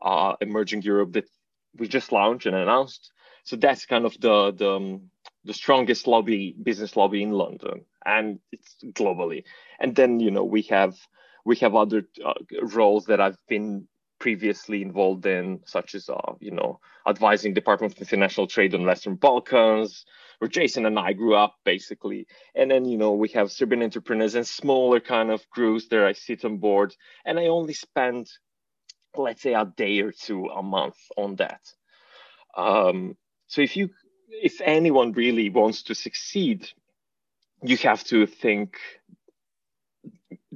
uh, 0.00 0.36
Emerging 0.40 0.82
Europe 0.82 1.12
that 1.12 1.28
we 1.76 1.86
just 1.86 2.12
launched 2.12 2.46
and 2.46 2.56
announced. 2.56 3.12
So 3.50 3.56
that's 3.56 3.84
kind 3.84 4.04
of 4.04 4.14
the 4.20 4.52
the, 4.52 4.70
um, 4.70 5.10
the 5.42 5.52
strongest 5.54 6.06
lobby, 6.06 6.54
business 6.62 6.96
lobby 6.96 7.20
in 7.20 7.32
London, 7.32 7.84
and 8.06 8.38
it's 8.52 8.76
globally. 8.92 9.42
And 9.80 9.96
then 9.96 10.20
you 10.20 10.30
know 10.30 10.44
we 10.44 10.62
have 10.70 10.96
we 11.44 11.56
have 11.56 11.74
other 11.74 12.04
uh, 12.24 12.34
roles 12.62 13.06
that 13.06 13.20
I've 13.20 13.44
been 13.48 13.88
previously 14.20 14.82
involved 14.82 15.26
in, 15.26 15.58
such 15.66 15.96
as 15.96 16.08
uh, 16.08 16.34
you 16.38 16.52
know 16.52 16.78
advising 17.08 17.52
Department 17.52 17.92
of 17.92 18.00
International 18.00 18.46
Trade 18.46 18.72
on 18.72 18.86
Western 18.86 19.16
Balkans, 19.16 20.04
where 20.38 20.48
Jason 20.48 20.86
and 20.86 20.96
I 20.96 21.12
grew 21.12 21.34
up 21.34 21.56
basically. 21.64 22.28
And 22.54 22.70
then 22.70 22.84
you 22.84 22.98
know 22.98 23.14
we 23.14 23.30
have 23.30 23.50
Serbian 23.50 23.82
entrepreneurs 23.82 24.36
and 24.36 24.46
smaller 24.46 25.00
kind 25.00 25.28
of 25.28 25.44
groups 25.50 25.88
that 25.88 26.04
I 26.04 26.12
sit 26.12 26.44
on 26.44 26.58
board, 26.58 26.94
and 27.24 27.36
I 27.36 27.46
only 27.46 27.74
spend 27.74 28.30
let's 29.16 29.42
say 29.42 29.54
a 29.54 29.64
day 29.64 29.98
or 30.02 30.12
two 30.12 30.44
a 30.44 30.62
month 30.62 30.98
on 31.16 31.34
that. 31.34 31.62
Um, 32.56 33.16
so 33.50 33.62
if 33.62 33.76
you 33.76 33.90
if 34.28 34.60
anyone 34.60 35.10
really 35.12 35.50
wants 35.50 35.82
to 35.82 35.94
succeed, 35.94 36.68
you 37.64 37.76
have 37.78 38.04
to 38.04 38.26
think 38.26 38.76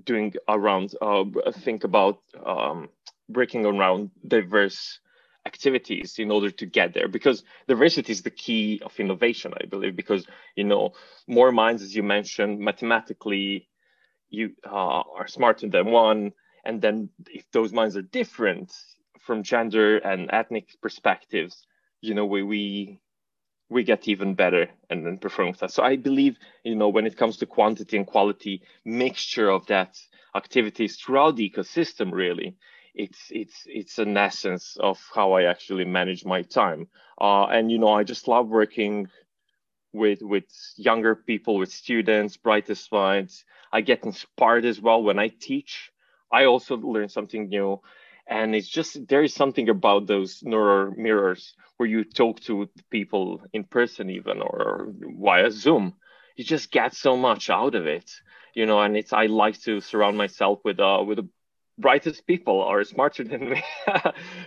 doing 0.04 0.32
around 0.48 0.94
uh, 1.02 1.24
think 1.50 1.82
about 1.82 2.20
um, 2.46 2.88
breaking 3.28 3.66
around 3.66 4.12
diverse 4.28 5.00
activities 5.44 6.20
in 6.20 6.30
order 6.30 6.50
to 6.50 6.66
get 6.66 6.94
there 6.94 7.08
because 7.08 7.42
diversity 7.66 8.12
is 8.12 8.22
the 8.22 8.30
key 8.30 8.80
of 8.82 8.98
innovation 8.98 9.52
i 9.60 9.66
believe 9.66 9.94
because 9.94 10.24
you 10.56 10.64
know 10.64 10.92
more 11.26 11.52
minds 11.52 11.82
as 11.82 11.94
you 11.94 12.02
mentioned 12.02 12.58
mathematically 12.58 13.68
you 14.30 14.52
uh, 14.66 15.02
are 15.18 15.26
smarter 15.26 15.68
than 15.68 15.90
one 15.90 16.32
and 16.64 16.80
then 16.80 17.10
if 17.26 17.44
those 17.52 17.74
minds 17.74 17.94
are 17.94 18.08
different 18.20 18.72
from 19.20 19.42
gender 19.42 19.98
and 19.98 20.30
ethnic 20.32 20.68
perspectives 20.80 21.66
you 22.04 22.14
know 22.14 22.26
we 22.26 22.42
we 22.42 23.00
we 23.70 23.82
get 23.82 24.08
even 24.08 24.34
better 24.34 24.68
and 24.90 25.04
then 25.04 25.18
perform 25.18 25.54
that. 25.58 25.70
So 25.70 25.82
I 25.82 25.96
believe, 25.96 26.36
you 26.64 26.76
know, 26.76 26.88
when 26.88 27.06
it 27.06 27.16
comes 27.16 27.38
to 27.38 27.46
quantity 27.46 27.96
and 27.96 28.06
quality, 28.06 28.62
mixture 28.84 29.50
of 29.50 29.66
that 29.66 29.96
activities 30.36 30.96
throughout 30.96 31.36
the 31.36 31.50
ecosystem, 31.50 32.12
really, 32.12 32.56
it's 32.94 33.20
it's 33.30 33.62
it's 33.66 33.98
an 33.98 34.16
essence 34.16 34.76
of 34.80 35.00
how 35.14 35.32
I 35.32 35.44
actually 35.44 35.84
manage 35.84 36.24
my 36.24 36.42
time. 36.42 36.88
Uh, 37.20 37.46
and 37.46 37.70
you 37.70 37.78
know, 37.78 37.88
I 37.88 38.04
just 38.04 38.28
love 38.28 38.48
working 38.48 39.08
with 39.92 40.20
with 40.22 40.44
younger 40.76 41.14
people, 41.16 41.56
with 41.56 41.72
students, 41.72 42.36
brightest 42.36 42.92
minds. 42.92 43.44
I 43.72 43.80
get 43.80 44.04
inspired 44.04 44.64
as 44.64 44.80
well 44.80 45.02
when 45.02 45.18
I 45.18 45.28
teach. 45.28 45.90
I 46.32 46.44
also 46.44 46.76
learn 46.76 47.08
something 47.08 47.48
new 47.48 47.80
and 48.26 48.54
it's 48.54 48.68
just 48.68 49.06
there 49.08 49.22
is 49.22 49.34
something 49.34 49.68
about 49.68 50.06
those 50.06 50.42
neural 50.42 50.92
mirrors 50.96 51.54
where 51.76 51.88
you 51.88 52.04
talk 52.04 52.40
to 52.40 52.68
people 52.90 53.42
in 53.52 53.64
person 53.64 54.10
even 54.10 54.40
or 54.40 54.92
via 55.18 55.50
zoom. 55.50 55.94
You 56.36 56.44
just 56.44 56.70
get 56.70 56.94
so 56.94 57.16
much 57.16 57.50
out 57.50 57.74
of 57.74 57.86
it 57.86 58.10
you 58.54 58.66
know 58.66 58.80
and 58.80 58.96
it's 58.96 59.12
i 59.12 59.26
like 59.26 59.60
to 59.60 59.80
surround 59.80 60.16
myself 60.16 60.60
with 60.64 60.80
uh 60.80 61.02
with 61.06 61.18
the 61.18 61.28
brightest 61.76 62.24
people 62.28 62.62
are 62.62 62.84
smarter 62.84 63.24
than 63.24 63.50
me. 63.50 63.62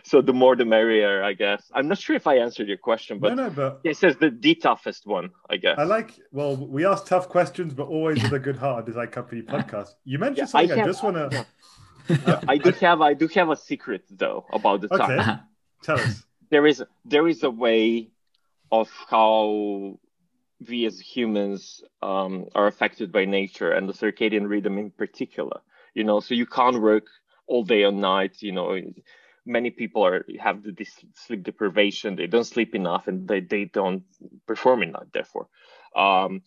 So 0.03 0.21
the 0.21 0.31
more 0.31 0.55
the 0.55 0.63
merrier 0.63 1.21
i 1.21 1.33
guess. 1.33 1.69
I'm 1.73 1.89
not 1.89 1.97
sure 1.97 2.15
if 2.15 2.25
i 2.25 2.37
answered 2.37 2.69
your 2.69 2.77
question 2.77 3.19
but, 3.19 3.35
no, 3.35 3.43
no, 3.43 3.49
but 3.49 3.81
it 3.83 3.97
says 3.97 4.15
the, 4.17 4.29
the 4.29 4.55
toughest 4.55 5.05
one 5.05 5.31
i 5.49 5.57
guess. 5.57 5.77
I 5.77 5.83
like 5.83 6.11
well 6.31 6.55
we 6.55 6.85
ask 6.85 7.05
tough 7.05 7.27
questions 7.27 7.73
but 7.73 7.87
always 7.87 8.23
with 8.23 8.33
a 8.33 8.39
good 8.39 8.55
heart 8.55 8.85
design 8.85 9.07
company 9.07 9.41
podcast. 9.41 9.89
You 10.05 10.19
mentioned 10.19 10.37
yeah, 10.37 10.45
something 10.45 10.79
i, 10.79 10.83
I 10.83 10.85
just 10.85 11.03
want 11.03 11.17
to 11.17 11.45
yeah 12.09 12.41
I 12.47 12.57
do 12.57 12.71
have 12.71 13.01
I 13.01 13.13
do 13.13 13.27
have 13.29 13.49
a 13.49 13.55
secret 13.55 14.03
though 14.09 14.45
about 14.51 14.81
the 14.81 14.93
okay. 14.93 15.17
time. 15.17 15.39
Tell 15.83 15.99
us. 15.99 16.23
There 16.49 16.65
is 16.65 16.83
there 17.05 17.27
is 17.27 17.43
a 17.43 17.49
way 17.49 18.09
of 18.71 18.89
how 19.09 19.99
we 20.67 20.85
as 20.85 20.99
humans 20.99 21.83
um, 22.01 22.47
are 22.55 22.67
affected 22.67 23.11
by 23.11 23.25
nature 23.25 23.71
and 23.71 23.87
the 23.87 23.93
circadian 23.93 24.49
rhythm 24.49 24.77
in 24.77 24.91
particular. 24.91 25.61
You 25.93 26.03
know, 26.03 26.19
so 26.19 26.33
you 26.33 26.45
can't 26.45 26.81
work 26.81 27.07
all 27.47 27.63
day 27.63 27.83
and 27.83 28.01
night. 28.01 28.41
You 28.41 28.51
know, 28.51 28.79
many 29.45 29.71
people 29.71 30.05
are 30.05 30.25
have 30.39 30.63
the 30.63 30.71
this 30.71 30.91
sleep 31.15 31.43
deprivation. 31.43 32.15
They 32.15 32.27
don't 32.27 32.43
sleep 32.43 32.75
enough 32.75 33.07
and 33.07 33.27
they, 33.27 33.39
they 33.39 33.65
don't 33.65 34.03
perform 34.45 34.83
enough. 34.83 35.05
Therefore, 35.11 35.47
um, 35.95 36.41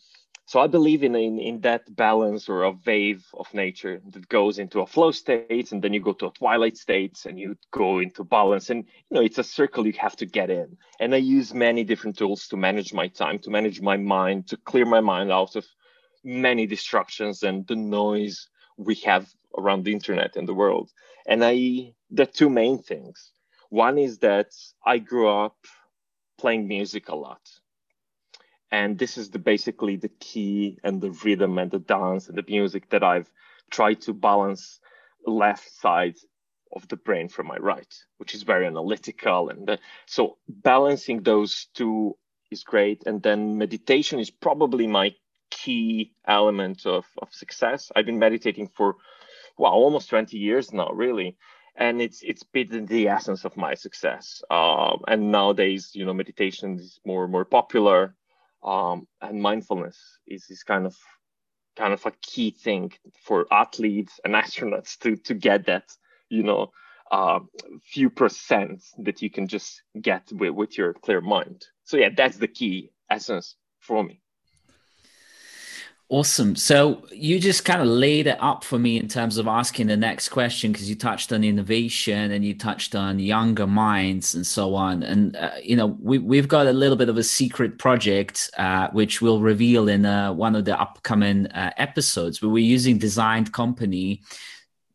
so 0.51 0.59
I 0.59 0.67
believe 0.67 1.05
in, 1.05 1.15
in, 1.15 1.39
in 1.39 1.61
that 1.61 1.95
balance 1.95 2.49
or 2.49 2.65
a 2.65 2.77
wave 2.85 3.25
of 3.35 3.55
nature 3.55 4.03
that 4.11 4.29
goes 4.29 4.59
into 4.59 4.81
a 4.81 4.87
flow 4.87 5.13
state 5.13 5.71
and 5.71 5.81
then 5.81 5.93
you 5.95 6.01
go 6.01 6.13
to 6.15 6.27
a 6.27 6.33
twilight 6.33 6.77
state 6.77 7.25
and 7.25 7.39
you 7.39 7.57
go 7.71 8.01
into 8.01 8.25
balance. 8.25 8.69
And 8.69 8.85
you 9.09 9.15
know, 9.15 9.21
it's 9.21 9.39
a 9.39 9.45
circle 9.45 9.87
you 9.87 9.93
have 10.01 10.17
to 10.17 10.27
get 10.27 10.51
in. 10.51 10.77
And 10.99 11.15
I 11.15 11.19
use 11.19 11.55
many 11.55 11.85
different 11.85 12.19
tools 12.19 12.49
to 12.49 12.57
manage 12.57 12.93
my 12.93 13.07
time, 13.07 13.39
to 13.45 13.51
manage 13.51 13.81
my 13.81 13.97
mind, 13.97 14.49
to 14.49 14.57
clear 14.57 14.85
my 14.85 14.99
mind 14.99 15.31
out 15.31 15.55
of 15.55 15.65
many 16.25 16.67
distractions 16.67 17.45
and 17.45 17.65
the 17.69 17.77
noise 17.77 18.49
we 18.77 18.97
have 19.07 19.33
around 19.57 19.85
the 19.85 19.93
internet 19.93 20.35
and 20.35 20.49
the 20.49 20.55
world. 20.63 20.91
And 21.29 21.45
I 21.45 21.95
the 22.11 22.27
two 22.27 22.51
main 22.51 22.83
things. 22.83 23.31
One 23.69 23.99
is 23.99 24.19
that 24.19 24.51
I 24.85 24.99
grew 24.99 25.29
up 25.29 25.59
playing 26.39 26.67
music 26.67 27.09
a 27.09 27.15
lot 27.15 27.41
and 28.73 28.99
this 28.99 29.19
is 29.19 29.31
the 29.31 29.39
basically 29.39 29.97
the 29.97 30.11
key 30.21 30.79
and 30.85 31.01
the 31.01 31.11
rhythm 31.25 31.59
and 31.59 31.71
the 31.71 31.79
dance 31.79 32.29
and 32.29 32.37
the 32.37 32.45
music 32.49 32.89
that 32.91 33.03
i've 33.03 33.31
tried 33.71 34.01
to 34.01 34.13
balance 34.13 34.81
left 35.27 35.71
side 35.71 36.17
of 36.75 36.87
the 36.89 36.97
brain 36.97 37.29
from 37.29 37.47
my 37.47 37.57
right 37.57 37.95
which 38.21 38.35
is 38.35 38.43
very 38.43 38.67
analytical. 38.67 39.49
And 39.49 39.67
the, 39.67 39.79
so 40.07 40.37
balancing 40.47 41.23
those 41.23 41.67
two 41.75 42.17
is 42.51 42.63
great. 42.63 43.03
And 43.07 43.23
then 43.23 43.57
meditation 43.57 44.21
is 44.21 44.31
probably 44.31 44.87
my 44.87 45.15
key 45.51 46.13
element 46.29 46.87
of, 46.87 47.07
of 47.19 47.33
success. 47.33 47.91
I've 47.97 48.07
been 48.07 48.19
meditating 48.19 48.69
for 48.69 48.97
well 49.59 49.73
almost 49.73 50.11
20 50.11 50.37
years 50.37 50.73
now 50.73 50.91
really. 50.93 51.37
And 51.77 52.03
it's 52.03 52.21
it's 52.23 52.43
been 52.43 52.85
the 52.87 53.09
essence 53.09 53.45
of 53.47 53.57
my 53.57 53.75
success. 53.75 54.43
Uh, 54.51 54.99
and 55.09 55.33
nowadays 55.33 55.91
you 55.95 56.05
know 56.05 56.13
meditation 56.13 56.79
is 56.79 57.01
more 57.07 57.25
and 57.25 57.33
more 57.33 57.47
popular 57.47 58.15
um, 58.63 59.07
and 59.21 59.41
mindfulness 59.41 59.99
is, 60.27 60.47
is 60.51 60.63
kind 60.63 60.87
of 60.87 60.97
kind 61.77 61.93
of 61.93 62.05
a 62.05 62.13
key 62.23 62.51
thing 62.51 62.93
for 63.23 63.47
athletes 63.53 64.21
and 64.25 64.35
astronauts 64.43 64.99
to 64.99 65.17
to 65.17 65.35
get 65.35 65.67
that 65.67 65.85
you 66.29 66.43
know 66.43 66.71
uh, 67.11 67.41
few 67.83 68.09
percent 68.11 68.83
that 68.99 69.21
you 69.21 69.31
can 69.31 69.49
just 69.49 69.83
get 70.01 70.23
with, 70.33 70.53
with 70.55 70.79
your 70.79 70.95
clear 70.95 71.21
mind. 71.21 71.65
So 71.85 71.97
yeah 71.97 72.11
that's 72.17 72.37
the 72.37 72.49
key 72.49 72.93
essence 73.11 73.57
for 73.81 74.05
me 74.05 74.21
Awesome. 76.13 76.57
So 76.57 77.05
you 77.13 77.39
just 77.39 77.65
kind 77.65 77.81
of 77.81 77.87
laid 77.87 78.27
it 78.27 78.37
up 78.41 78.65
for 78.65 78.81
me 78.81 78.99
in 78.99 79.07
terms 79.07 79.37
of 79.37 79.47
asking 79.47 79.87
the 79.87 79.97
next 79.97 80.31
question 80.31 80.73
because 80.73 80.91
you 80.91 80.97
touched 80.97 81.33
on 81.33 81.45
innovation 81.45 82.33
and 82.33 82.45
you 82.45 82.53
touched 82.53 82.97
on 82.97 83.21
younger 83.21 83.69
minds 83.69 84.35
and 84.35 84.45
so 84.45 84.75
on. 84.75 85.05
And 85.05 85.37
uh, 85.37 85.53
you 85.63 85.77
know 85.77 85.97
we 86.01 86.19
we've 86.19 86.49
got 86.49 86.67
a 86.67 86.73
little 86.73 86.97
bit 86.97 87.09
of 87.09 87.17
a 87.17 87.23
secret 87.23 87.79
project 87.79 88.51
uh, 88.59 88.89
which 88.91 89.23
we'll 89.23 89.41
reveal 89.41 89.89
in 89.89 90.05
uh, 90.05 90.33
one 90.33 90.57
of 90.57 90.65
the 90.65 90.79
upcoming 90.81 91.47
uh, 91.47 91.71
episodes. 91.77 92.41
But 92.41 92.49
we're 92.49 92.59
using 92.59 92.99
Design 92.99 93.45
Company 93.45 94.23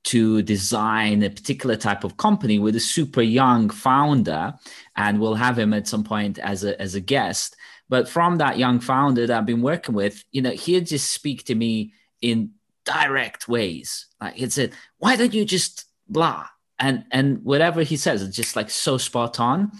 to 0.05 0.41
design 0.41 1.23
a 1.23 1.29
particular 1.29 1.77
type 1.77 2.03
of 2.03 2.17
company 2.17 2.59
with 2.59 2.75
a 2.75 2.81
super 2.81 3.21
young 3.21 3.69
founder, 3.69 4.53
and 4.97 5.21
we'll 5.21 5.35
have 5.35 5.57
him 5.57 5.73
at 5.73 5.87
some 5.87 6.03
point 6.03 6.39
as 6.39 6.65
a 6.65 6.79
as 6.81 6.93
a 6.93 6.99
guest 6.99 7.55
but 7.89 8.09
from 8.09 8.37
that 8.37 8.57
young 8.57 8.79
founder 8.79 9.27
that 9.27 9.37
I've 9.37 9.45
been 9.45 9.61
working 9.61 9.95
with, 9.95 10.23
you 10.31 10.41
know, 10.41 10.51
he'd 10.51 10.87
just 10.87 11.11
speak 11.11 11.45
to 11.45 11.55
me 11.55 11.93
in 12.21 12.51
direct 12.83 13.47
ways. 13.47 14.07
Like 14.19 14.35
he'd 14.35 14.53
say, 14.53 14.71
why 14.97 15.15
don't 15.15 15.33
you 15.33 15.45
just 15.45 15.85
blah? 16.07 16.47
And 16.79 17.05
and 17.11 17.43
whatever 17.43 17.83
he 17.83 17.97
says, 17.97 18.21
it's 18.21 18.35
just 18.35 18.55
like 18.55 18.69
so 18.69 18.97
spot 18.97 19.39
on. 19.39 19.71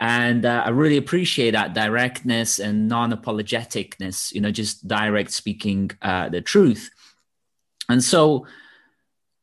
And 0.00 0.44
uh, 0.44 0.64
I 0.66 0.70
really 0.70 0.96
appreciate 0.96 1.52
that 1.52 1.72
directness 1.72 2.58
and 2.58 2.88
non-apologeticness, 2.88 4.32
you 4.32 4.40
know, 4.40 4.50
just 4.50 4.86
direct 4.86 5.30
speaking 5.30 5.90
uh, 6.02 6.28
the 6.28 6.40
truth. 6.40 6.90
And 7.88 8.02
so 8.02 8.46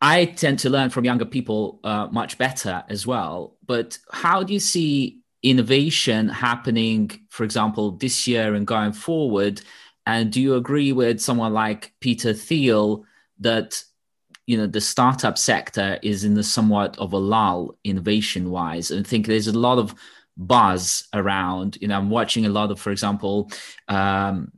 I 0.01 0.25
tend 0.25 0.59
to 0.59 0.69
learn 0.69 0.89
from 0.89 1.05
younger 1.05 1.25
people 1.25 1.79
uh, 1.83 2.07
much 2.11 2.37
better 2.37 2.83
as 2.89 3.07
well. 3.07 3.55
But 3.65 3.97
how 4.11 4.43
do 4.43 4.53
you 4.53 4.59
see 4.59 5.21
innovation 5.43 6.29
happening, 6.29 7.11
for 7.29 7.43
example, 7.43 7.91
this 7.91 8.27
year 8.27 8.53
and 8.53 8.67
going 8.67 8.93
forward? 8.93 9.61
And 10.05 10.31
do 10.31 10.41
you 10.41 10.55
agree 10.55 10.91
with 10.91 11.19
someone 11.19 11.53
like 11.53 11.93
Peter 11.99 12.33
Thiel 12.33 13.05
that 13.39 13.83
you 14.47 14.57
know 14.57 14.67
the 14.67 14.81
startup 14.81 15.37
sector 15.37 15.99
is 16.01 16.23
in 16.23 16.33
the 16.33 16.43
somewhat 16.43 16.97
of 16.97 17.13
a 17.13 17.17
lull 17.17 17.77
innovation 17.83 18.49
wise? 18.49 18.91
And 18.91 19.05
I 19.05 19.09
think 19.09 19.27
there's 19.27 19.47
a 19.47 19.57
lot 19.57 19.77
of 19.77 19.95
buzz 20.37 21.07
around. 21.13 21.77
You 21.81 21.87
know, 21.87 21.97
I'm 21.97 22.09
watching 22.09 22.45
a 22.45 22.49
lot 22.49 22.71
of, 22.71 22.79
for 22.79 22.91
example, 22.91 23.51
um, 23.87 24.51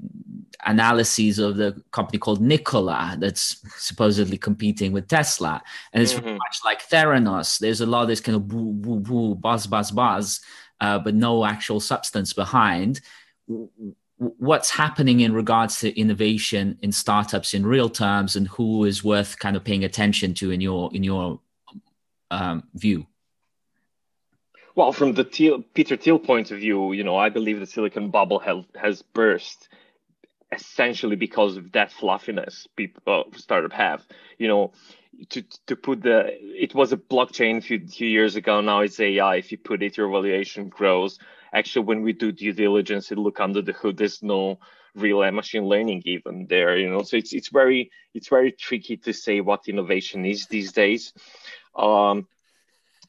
analyses 0.66 1.40
of 1.40 1.58
the 1.58 1.82
company 1.92 2.18
called 2.18 2.42
Nikola 2.42 3.18
that's 3.20 3.62
supposedly 3.78 4.38
competing 4.38 4.92
with 4.92 5.08
Tesla, 5.08 5.62
and 5.92 6.02
it's 6.02 6.14
mm-hmm. 6.14 6.38
much 6.38 6.60
like 6.64 6.88
Theranos. 6.88 7.60
There's 7.60 7.82
a 7.82 7.86
lot 7.86 8.04
of 8.04 8.08
this 8.08 8.22
kind 8.22 8.36
of 8.36 8.48
boo, 8.48 8.74
boo, 8.74 9.00
boo, 9.00 9.36
buzz, 9.36 9.68
buzz, 9.68 9.92
buzz, 9.92 10.42
uh, 10.84 11.00
but 11.00 11.16
no 11.16 11.46
actual 11.46 11.80
substance 11.80 12.34
behind 12.34 13.00
what's 14.18 14.70
happening 14.70 15.22
in 15.22 15.34
regards 15.34 15.80
to 15.80 15.98
innovation 16.00 16.78
in 16.82 16.92
startups 16.92 17.54
in 17.54 17.66
real 17.66 17.90
terms 17.90 18.36
and 18.36 18.48
who 18.50 18.84
is 18.84 19.04
worth 19.04 19.40
kind 19.40 19.56
of 19.56 19.64
paying 19.64 19.84
attention 19.86 20.34
to 20.34 20.52
in 20.52 20.60
your 20.62 20.90
in 20.94 21.04
your 21.04 21.40
um, 22.32 22.64
view? 22.76 23.08
Well 24.76 24.92
from 24.92 25.14
the 25.14 25.24
Thiel, 25.24 25.64
peter 25.74 25.96
thiel 25.96 26.20
point 26.20 26.52
of 26.52 26.58
view 26.60 26.94
you 26.94 27.04
know 27.04 27.16
i 27.16 27.30
believe 27.30 27.60
the 27.60 27.66
silicon 27.66 28.10
bubble 28.10 28.40
has, 28.40 28.66
has 28.76 29.02
burst 29.02 29.70
essentially 30.52 31.16
because 31.16 31.58
of 31.58 31.72
that 31.72 31.92
fluffiness 31.92 32.68
people 32.76 33.02
uh, 33.08 33.38
startup 33.38 33.74
have. 33.74 34.06
You 34.38 34.48
know 34.48 34.72
to 35.30 35.44
to 35.68 35.76
put 35.76 36.02
the 36.02 36.38
it 36.42 36.74
was 36.74 36.92
a 36.92 36.98
blockchain 36.98 37.58
a 37.58 37.62
few, 37.62 37.88
few 37.88 38.08
years 38.08 38.36
ago 38.36 38.62
now 38.62 38.82
it's 38.82 39.00
ai 39.00 39.36
if 39.36 39.52
you 39.52 39.58
put 39.58 39.84
it 39.84 39.98
your 39.98 40.10
valuation 40.10 40.70
grows. 40.70 41.20
Actually 41.54 41.86
when 41.86 42.02
we 42.02 42.14
do 42.14 42.32
due 42.32 42.54
diligence 42.54 43.12
and 43.12 43.20
look 43.20 43.40
under 43.40 43.62
the 43.62 43.74
hood 43.74 43.98
there's 43.98 44.24
no 44.24 44.60
real 44.96 45.30
machine 45.32 45.66
learning 45.66 46.02
even 46.06 46.46
there 46.48 46.78
you 46.78 46.90
know? 46.90 47.04
So 47.04 47.18
it's 47.18 47.34
it's 47.34 47.50
very 47.50 47.92
it's 48.14 48.28
very 48.28 48.52
tricky 48.52 48.98
to 48.98 49.14
say 49.14 49.42
what 49.42 49.68
innovation 49.68 50.26
is 50.26 50.48
these 50.48 50.72
days. 50.72 51.14
Um 51.76 52.28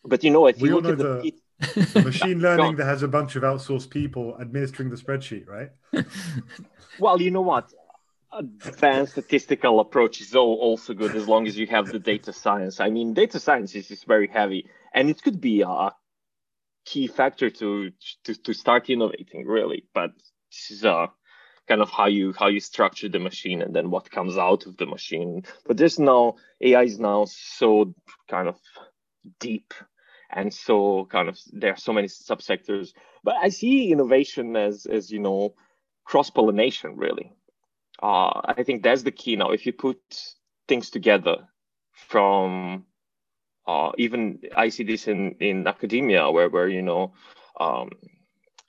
but 0.04 0.23
you 0.25 0.30
know 0.30 0.46
if 0.46 0.61
we 0.61 0.68
you 0.68 0.75
look 0.75 0.87
at 0.87 0.99
the, 0.99 1.32
the, 1.75 1.82
the 1.94 2.02
machine 2.02 2.40
learning 2.49 2.76
that 2.76 2.87
has 2.87 3.02
a 3.02 3.08
bunch 3.08 3.37
of 3.37 3.42
outsourced 3.42 3.90
people 3.90 4.37
administering 4.40 4.90
the 4.90 4.96
spreadsheet 4.96 5.49
right? 5.49 5.70
Well 6.99 7.20
you 7.20 7.32
know 7.32 7.42
what 7.42 7.73
advanced 8.35 9.12
statistical 9.12 9.81
approach 9.81 10.21
is 10.21 10.35
also 10.35 10.93
good 10.93 11.14
as 11.14 11.29
long 11.29 11.47
as 11.47 11.57
you 11.57 11.67
have 11.69 11.87
the 11.87 11.99
data 11.99 12.33
science. 12.33 12.81
I 12.81 12.91
mean 12.91 13.14
data 13.14 13.38
science 13.38 13.75
is, 13.75 13.91
is 13.91 14.05
very 14.05 14.26
heavy 14.26 14.69
and 14.93 15.09
it 15.09 15.23
could 15.23 15.41
be 15.41 15.62
a 15.62 15.91
key 16.85 17.07
factor 17.07 17.49
to 17.49 17.91
to, 18.25 18.35
to 18.35 18.53
start 18.53 18.91
innovating 18.91 19.47
really 19.47 19.85
but 19.95 20.11
this 20.50 20.71
is 20.71 20.85
uh 20.85 21.07
kind 21.67 21.81
of 21.81 21.91
how 21.91 22.07
you 22.07 22.35
how 22.38 22.49
you 22.49 22.61
structure 22.61 23.09
the 23.09 23.19
machine 23.19 23.62
and 23.62 23.75
then 23.75 23.91
what 23.91 24.11
comes 24.11 24.37
out 24.37 24.67
of 24.67 24.76
the 24.76 24.87
machine. 24.87 25.45
But 25.67 25.76
there's 25.76 25.99
now 25.99 26.35
ai 26.61 26.83
is 26.83 26.99
now 26.99 27.25
so 27.26 27.95
kind 28.29 28.49
of 28.49 28.59
deep 29.41 29.73
and 30.31 30.53
so 30.53 31.07
kind 31.11 31.29
of 31.29 31.38
there 31.53 31.73
are 31.73 31.76
so 31.76 31.93
many 31.93 32.09
subsectors 32.09 32.93
but 33.23 33.37
i 33.41 33.49
see 33.49 33.93
innovation 33.93 34.57
as 34.57 34.85
as 34.85 35.11
you 35.11 35.21
know 35.21 35.55
cross 36.05 36.29
pollination 36.29 36.97
really 36.97 37.33
uh, 38.04 38.40
i 38.56 38.62
think 38.62 38.82
that's 38.82 39.02
the 39.02 39.11
key 39.20 39.37
now. 39.37 39.50
If 39.50 39.66
you 39.66 39.73
put 39.73 39.99
things 40.68 40.90
together 40.90 41.37
from 41.92 42.84
uh, 43.66 43.92
even 43.96 44.40
I 44.54 44.68
see 44.68 44.84
this 44.84 45.08
in, 45.08 45.37
in 45.40 45.66
academia 45.66 46.30
where, 46.30 46.50
where 46.50 46.68
you 46.68 46.82
know 46.82 47.14
um, 47.58 47.90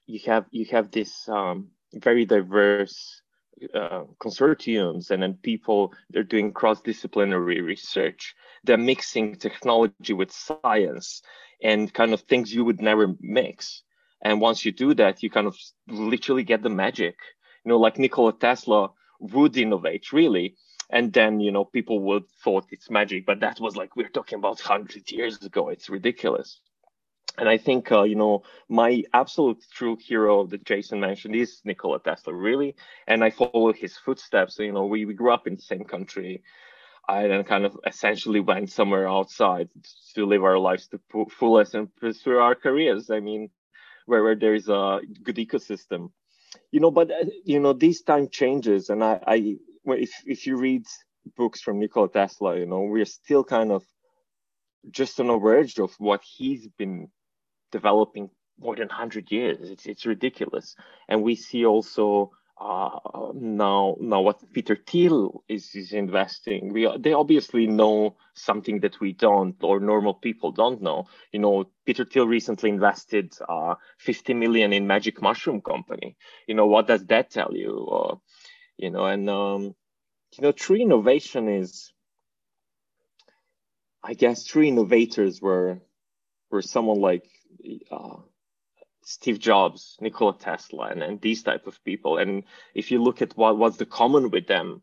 you 0.08 0.20
have 0.26 0.46
you 0.52 0.66
have 0.72 0.92
this 0.92 1.28
um, 1.28 1.72
very 1.94 2.26
diverse 2.26 3.22
uh, 3.74 4.04
consortiums 4.20 5.12
and 5.12 5.22
then 5.22 5.34
people 5.42 5.94
they're 6.10 6.24
doing 6.24 6.54
cross-disciplinary 6.54 7.62
research. 7.62 8.36
They're 8.64 8.78
mixing 8.78 9.36
technology 9.36 10.14
with 10.14 10.32
science 10.32 11.22
and 11.62 11.94
kind 11.94 12.14
of 12.14 12.22
things 12.22 12.54
you 12.54 12.64
would 12.66 12.82
never 12.82 13.16
mix. 13.20 13.84
And 14.22 14.42
once 14.42 14.66
you 14.66 14.72
do 14.72 14.94
that 14.96 15.24
you 15.24 15.30
kind 15.30 15.48
of 15.48 15.58
literally 15.88 16.44
get 16.44 16.64
the 16.64 16.70
magic. 16.70 17.16
You 17.64 17.70
know 17.70 17.80
like 17.80 17.98
nikola 17.98 18.34
tesla 18.34 18.92
would 19.20 19.58
innovate 19.58 20.12
really. 20.12 20.56
And 20.90 21.12
then 21.12 21.40
you 21.40 21.52
know 21.52 21.66
people 21.66 22.00
would 22.02 22.30
thought 22.44 22.68
it's 22.72 22.90
magic 22.90 23.26
but 23.26 23.40
that 23.40 23.60
was 23.60 23.76
like 23.76 23.96
we're 23.96 24.10
talking 24.10 24.38
about 24.38 24.60
100 24.60 25.12
years 25.12 25.42
ago. 25.44 25.70
It's 25.70 25.90
ridiculous. 25.90 26.60
And 27.38 27.50
i 27.50 27.58
think 27.58 27.92
uh, 27.92 28.04
you 28.04 28.16
know 28.16 28.44
my 28.70 29.04
absolute 29.14 29.62
true 29.74 29.98
hero 30.00 30.46
that 30.48 30.64
jason 30.64 31.00
mentioned 31.00 31.36
is 31.36 31.62
nikola 31.66 32.00
tesla 32.00 32.34
really. 32.34 32.76
And 33.08 33.24
i 33.24 33.30
follow 33.30 33.74
his 33.74 33.98
footsteps. 33.98 34.60
You 34.60 34.72
know 34.72 34.86
we, 34.86 35.06
we 35.06 35.14
grew 35.14 35.32
up 35.32 35.48
in 35.48 35.56
the 35.56 35.62
same 35.62 35.84
country. 35.84 36.44
I 37.08 37.28
then 37.28 37.44
kind 37.44 37.66
of 37.66 37.78
essentially 37.86 38.40
went 38.40 38.72
somewhere 38.72 39.08
outside 39.08 39.70
to 40.16 40.26
live 40.26 40.44
our 40.44 40.58
lives 40.58 40.88
to 40.88 41.00
fullest 41.30 41.76
and 41.76 41.96
pursue 41.96 42.38
our 42.38 42.56
careers. 42.56 43.12
I 43.12 43.20
mean, 43.20 43.50
where, 44.06 44.24
where 44.24 44.36
there 44.36 44.56
is 44.56 44.70
a 44.70 45.02
good 45.24 45.36
ecosystem, 45.36 46.12
you 46.76 46.82
know. 46.82 46.92
But 46.92 47.10
uh, 47.10 47.26
you 47.46 47.62
know, 47.62 47.72
these 47.74 48.02
time 48.02 48.28
changes, 48.30 48.90
and 48.90 49.02
I, 49.04 49.20
I 49.26 49.56
if 49.86 50.12
if 50.26 50.46
you 50.46 50.58
read 50.58 50.84
books 51.38 51.62
from 51.62 51.80
Nikola 51.80 52.10
Tesla, 52.10 52.60
you 52.60 52.66
know, 52.66 52.82
we're 52.82 53.06
still 53.06 53.46
kind 53.46 53.72
of 53.72 53.84
just 54.92 55.20
on 55.22 55.28
the 55.28 55.38
verge 55.38 55.80
of 55.80 55.94
what 56.00 56.22
he's 56.24 56.68
been 56.78 57.08
developing 57.72 58.30
more 58.60 58.76
than 58.76 58.90
100 58.90 59.32
years. 59.32 59.70
It's 59.72 59.86
it's 59.86 60.06
ridiculous, 60.06 60.76
and 61.08 61.24
we 61.24 61.36
see 61.36 61.66
also 61.66 62.32
uh, 62.60 63.32
now 63.34 63.98
now 64.00 64.22
what 64.22 64.42
Peter 64.54 64.76
Thiel 64.76 65.44
is 65.48 65.76
is 65.76 65.92
investing. 65.92 66.74
We 66.74 66.90
they 67.00 67.14
obviously 67.14 67.68
know 67.68 68.16
something 68.34 68.80
that 68.82 69.00
we 69.00 69.14
don't, 69.14 69.56
or 69.62 69.80
normal 69.80 70.14
people 70.14 70.52
don't 70.52 70.82
know. 70.82 71.06
You 71.32 71.40
know, 71.40 71.66
Peter 71.86 72.06
Thiel 72.06 72.28
recently 72.28 72.70
invested 72.70 73.34
uh, 73.48 73.76
50 74.00 74.34
million 74.34 74.74
in 74.74 74.88
Magic 74.88 75.22
Mushroom 75.22 75.62
Company. 75.62 76.18
You 76.48 76.56
know, 76.56 76.68
what 76.68 76.88
does 76.88 77.06
that 77.08 77.30
tell 77.30 77.56
you? 77.56 77.88
Uh, 77.88 78.16
you 78.78 78.90
know 78.90 79.06
and 79.06 79.30
um, 79.30 79.62
you 80.34 80.42
know 80.42 80.52
true 80.52 80.76
innovation 80.76 81.48
is 81.48 81.92
i 84.04 84.14
guess 84.14 84.44
true 84.44 84.64
innovators 84.64 85.42
were 85.42 85.80
were 86.52 86.62
someone 86.62 87.00
like 87.00 87.26
uh, 87.92 88.18
steve 89.06 89.40
jobs 89.40 89.98
nikola 90.02 90.36
tesla 90.38 90.88
and, 90.88 91.04
and 91.04 91.22
these 91.22 91.44
type 91.44 91.68
of 91.68 91.82
people. 91.86 92.18
And 92.18 92.44
if 92.74 92.92
you 92.92 93.02
look 93.02 93.22
at 93.22 93.38
what 93.38 93.58
what's 93.58 93.78
the 93.78 93.86
common 93.86 94.32
with 94.32 94.48
them 94.48 94.82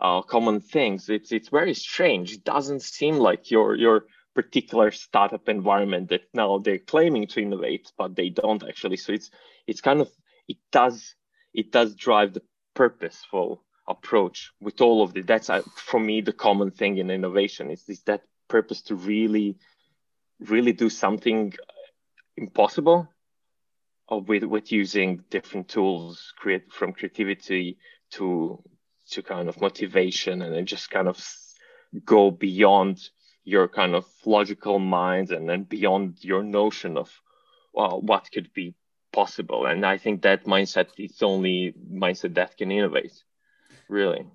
uh, 0.00 0.22
common 0.22 0.60
things 0.60 1.08
it's 1.08 1.32
it's 1.32 1.48
very 1.48 1.74
strange. 1.74 2.32
It 2.32 2.44
doesn't 2.44 2.82
seem 2.82 3.16
like 3.16 3.50
your 3.50 3.74
your 3.74 4.06
particular 4.34 4.90
startup 4.90 5.48
environment 5.48 6.08
that 6.08 6.22
now 6.32 6.58
they're 6.58 6.78
claiming 6.78 7.26
to 7.28 7.40
innovate 7.40 7.92
but 7.98 8.16
they 8.16 8.30
don't 8.30 8.62
actually. 8.62 8.96
So 8.96 9.12
it's 9.12 9.30
it's 9.66 9.80
kind 9.80 10.00
of 10.00 10.10
it 10.48 10.58
does 10.70 11.14
it 11.52 11.72
does 11.72 11.94
drive 11.94 12.32
the 12.34 12.42
purposeful 12.74 13.64
approach 13.88 14.52
with 14.60 14.80
all 14.80 15.02
of 15.02 15.12
the 15.14 15.22
that's 15.22 15.50
uh, 15.50 15.62
for 15.76 16.00
me 16.00 16.20
the 16.20 16.32
common 16.32 16.70
thing 16.70 16.98
in 16.98 17.10
innovation 17.10 17.70
is, 17.70 17.88
is 17.88 18.02
that 18.02 18.22
purpose 18.48 18.82
to 18.82 18.94
really 18.94 19.58
really 20.40 20.72
do 20.72 20.88
something 20.88 21.52
impossible 22.36 23.08
or 24.08 24.20
with 24.20 24.44
with 24.44 24.70
using 24.72 25.24
different 25.30 25.68
tools 25.68 26.32
create 26.36 26.72
from 26.72 26.92
creativity 26.92 27.78
to 28.10 28.62
to 29.10 29.22
kind 29.22 29.48
of 29.48 29.60
motivation 29.60 30.42
and 30.42 30.54
then 30.54 30.66
just 30.66 30.90
kind 30.90 31.08
of 31.08 31.24
go 32.04 32.30
beyond 32.30 32.98
your 33.44 33.68
kind 33.68 33.94
of 33.94 34.06
logical 34.24 34.78
mind 34.78 35.30
and 35.30 35.48
then 35.48 35.62
beyond 35.62 36.16
your 36.22 36.42
notion 36.42 36.96
of 36.96 37.10
well, 37.74 38.00
what 38.00 38.30
could 38.32 38.52
be 38.54 38.74
possible. 39.12 39.66
And 39.66 39.84
I 39.84 39.98
think 39.98 40.22
that 40.22 40.44
mindset 40.44 40.88
is 40.96 41.22
only 41.22 41.74
mindset 41.92 42.34
that 42.34 42.56
can 42.56 42.70
innovate. 42.70 43.24
Really. 43.88 44.26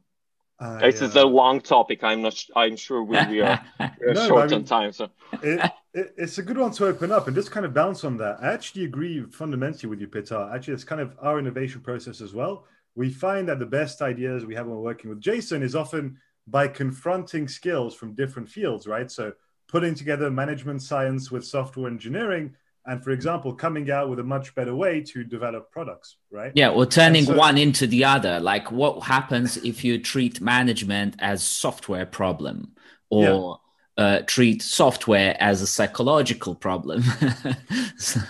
Uh, 0.60 0.80
this 0.80 1.00
yeah. 1.00 1.08
is 1.08 1.16
a 1.16 1.26
long 1.26 1.62
topic. 1.62 2.04
I'm 2.04 2.22
not. 2.22 2.44
I'm 2.56 2.76
sure 2.76 3.02
we, 3.02 3.18
we 3.28 3.42
are, 3.42 3.64
we 3.80 4.08
are 4.08 4.14
no, 4.14 4.28
short 4.28 4.44
I 4.44 4.48
mean, 4.48 4.56
on 4.56 4.64
time. 4.66 4.92
So 4.92 5.10
it, 5.42 5.72
it, 5.94 6.14
it's 6.18 6.38
a 6.38 6.44
good 6.44 6.58
one 6.58 6.72
to 6.72 6.88
open 6.88 7.12
up 7.12 7.28
and 7.28 7.36
just 7.36 7.52
kind 7.52 7.66
of 7.66 7.74
bounce 7.74 8.04
on 8.04 8.18
that. 8.18 8.40
I 8.42 8.52
actually 8.52 8.84
agree 8.84 9.24
fundamentally 9.32 9.90
with 9.90 10.02
you, 10.02 10.08
Peter. 10.08 10.50
Actually, 10.54 10.74
it's 10.74 10.84
kind 10.84 11.02
of 11.02 11.16
our 11.22 11.40
innovation 11.40 11.80
process 11.82 12.20
as 12.20 12.34
well. 12.34 12.66
We 12.96 13.10
find 13.10 13.48
that 13.48 13.60
the 13.60 13.66
best 13.66 14.02
ideas 14.02 14.46
we 14.46 14.56
have 14.56 14.68
when 14.68 14.80
working 14.80 15.10
with 15.10 15.22
Jason 15.22 15.64
is 15.64 15.76
often 15.76 16.18
by 16.46 16.68
confronting 16.68 17.48
skills 17.48 17.96
from 17.96 18.16
different 18.16 18.50
fields, 18.50 18.86
right? 18.86 19.10
So 19.10 19.34
putting 19.68 19.96
together 19.96 20.30
management 20.30 20.82
science 20.82 21.32
with 21.32 21.46
software 21.46 21.90
engineering 21.90 22.56
and 22.86 23.04
for 23.04 23.12
example 23.12 23.54
coming 23.54 23.90
out 23.92 24.10
with 24.10 24.20
a 24.20 24.24
much 24.24 24.54
better 24.56 24.76
way 24.76 25.02
to 25.02 25.24
develop 25.24 25.72
products 25.72 26.18
right 26.32 26.52
yeah 26.56 26.70
or 26.70 26.86
turning 26.86 27.26
so, 27.26 27.36
one 27.36 27.58
into 27.58 27.86
the 27.88 28.04
other 28.04 28.40
like 28.40 28.72
what 28.72 29.04
happens 29.04 29.58
if 29.58 29.84
you 29.84 29.98
treat 29.98 30.42
management 30.42 31.16
as 31.20 31.44
software 31.44 32.06
problem 32.06 32.72
or 33.10 33.24
yeah. 33.24 33.66
Uh, 34.00 34.22
treat 34.28 34.62
software 34.62 35.36
as 35.42 35.62
a 35.62 35.68
psychological 35.68 36.56
problem. 36.56 37.04
so, 37.98 38.22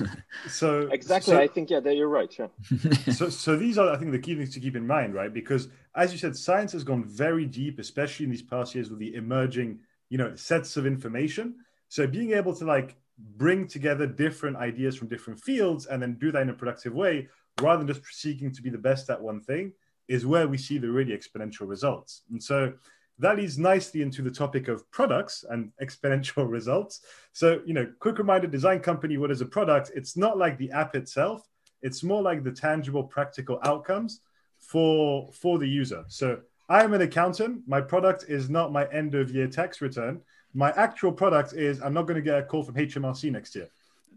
so, 0.47 0.79
exactly, 0.91 1.35
so, 1.35 1.39
I 1.39 1.45
think 1.45 1.69
yeah, 1.69 1.79
that 1.79 1.95
you're 1.95 2.07
right. 2.07 2.35
Yeah. 2.39 2.47
so, 3.13 3.29
so 3.29 3.55
these 3.55 3.77
are 3.77 3.87
I 3.87 3.97
think 3.97 4.11
the 4.11 4.17
key 4.17 4.33
things 4.33 4.51
to 4.55 4.59
keep 4.59 4.75
in 4.75 4.87
mind, 4.87 5.13
right? 5.13 5.31
Because 5.31 5.67
as 5.95 6.11
you 6.11 6.17
said, 6.17 6.35
science 6.35 6.71
has 6.71 6.83
gone 6.83 7.03
very 7.03 7.45
deep, 7.45 7.77
especially 7.77 8.23
in 8.23 8.31
these 8.31 8.41
past 8.41 8.73
years 8.73 8.89
with 8.89 8.97
the 8.97 9.13
emerging, 9.13 9.77
you 10.09 10.17
know, 10.17 10.35
sets 10.35 10.75
of 10.75 10.87
information. 10.87 11.57
So 11.87 12.07
being 12.07 12.31
able 12.31 12.55
to 12.55 12.65
like 12.65 12.95
bring 13.37 13.67
together 13.67 14.07
different 14.07 14.57
ideas 14.57 14.95
from 14.95 15.07
different 15.07 15.39
fields 15.39 15.85
and 15.85 16.01
then 16.01 16.15
do 16.15 16.31
that 16.31 16.41
in 16.41 16.49
a 16.49 16.53
productive 16.53 16.93
way 16.93 17.27
rather 17.61 17.83
than 17.83 17.93
just 17.93 18.05
seeking 18.13 18.51
to 18.51 18.61
be 18.61 18.69
the 18.69 18.77
best 18.77 19.09
at 19.09 19.21
one 19.21 19.41
thing 19.41 19.71
is 20.07 20.25
where 20.25 20.47
we 20.47 20.57
see 20.57 20.77
the 20.77 20.89
really 20.89 21.15
exponential 21.15 21.67
results. 21.67 22.23
And 22.31 22.41
so 22.41 22.73
that 23.19 23.37
leads 23.37 23.57
nicely 23.57 24.01
into 24.01 24.21
the 24.21 24.31
topic 24.31 24.67
of 24.67 24.89
products 24.91 25.45
and 25.49 25.71
exponential 25.81 26.49
results. 26.49 27.01
So, 27.33 27.61
you 27.65 27.73
know, 27.73 27.91
quick 27.99 28.17
reminder 28.17 28.47
design 28.47 28.79
company, 28.79 29.17
what 29.17 29.31
is 29.31 29.41
a 29.41 29.45
product? 29.45 29.91
It's 29.93 30.17
not 30.17 30.37
like 30.37 30.57
the 30.57 30.71
app 30.71 30.95
itself, 30.95 31.47
it's 31.81 32.03
more 32.03 32.21
like 32.21 32.43
the 32.43 32.51
tangible, 32.51 33.03
practical 33.03 33.59
outcomes 33.63 34.21
for, 34.59 35.31
for 35.31 35.59
the 35.59 35.67
user. 35.67 36.03
So, 36.07 36.39
I 36.69 36.83
am 36.83 36.93
an 36.93 37.01
accountant. 37.01 37.63
My 37.67 37.81
product 37.81 38.25
is 38.27 38.47
not 38.47 38.71
my 38.71 38.85
end 38.91 39.15
of 39.15 39.31
year 39.31 39.47
tax 39.47 39.81
return. 39.81 40.21
My 40.53 40.71
actual 40.71 41.11
product 41.11 41.53
is 41.53 41.81
I'm 41.81 41.93
not 41.93 42.03
going 42.03 42.15
to 42.15 42.21
get 42.21 42.39
a 42.39 42.43
call 42.43 42.63
from 42.63 42.75
HMRC 42.75 43.31
next 43.31 43.55
year. 43.55 43.69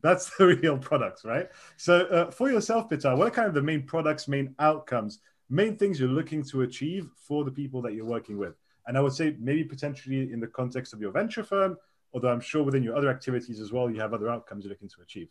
That's 0.03 0.37
the 0.39 0.47
real 0.47 0.79
product, 0.79 1.25
right? 1.25 1.49
So, 1.77 2.07
uh, 2.07 2.31
for 2.31 2.51
yourself, 2.51 2.89
Petar, 2.89 3.17
what 3.17 3.29
are 3.29 3.31
kind 3.31 3.49
of 3.49 3.55
the 3.55 3.63
main 3.63 3.83
products, 3.83 4.29
main 4.29 4.55
outcomes, 4.59 5.21
main 5.49 5.77
things 5.77 6.01
you're 6.01 6.09
looking 6.09 6.43
to 6.45 6.63
achieve 6.63 7.09
for 7.17 7.45
the 7.45 7.51
people 7.51 7.83
that 7.83 7.95
you're 7.95 8.07
working 8.07 8.39
with? 8.39 8.55
And 8.87 8.99
I 8.99 9.01
would 9.01 9.13
say 9.13 9.37
maybe 9.39 9.65
potentially 9.65 10.33
in 10.33 10.41
the 10.41 10.49
context 10.49 10.93
of 10.93 11.01
your 11.01 11.13
venture 11.13 11.45
firm, 11.45 11.77
although 12.13 12.31
I'm 12.31 12.41
sure 12.41 12.63
within 12.63 12.83
your 12.83 12.97
other 12.97 13.11
activities 13.11 13.61
as 13.61 13.73
well, 13.73 13.91
you 13.91 14.01
have 14.01 14.13
other 14.13 14.29
outcomes 14.29 14.65
you're 14.65 14.71
looking 14.71 14.89
to 14.89 15.03
achieve. 15.03 15.29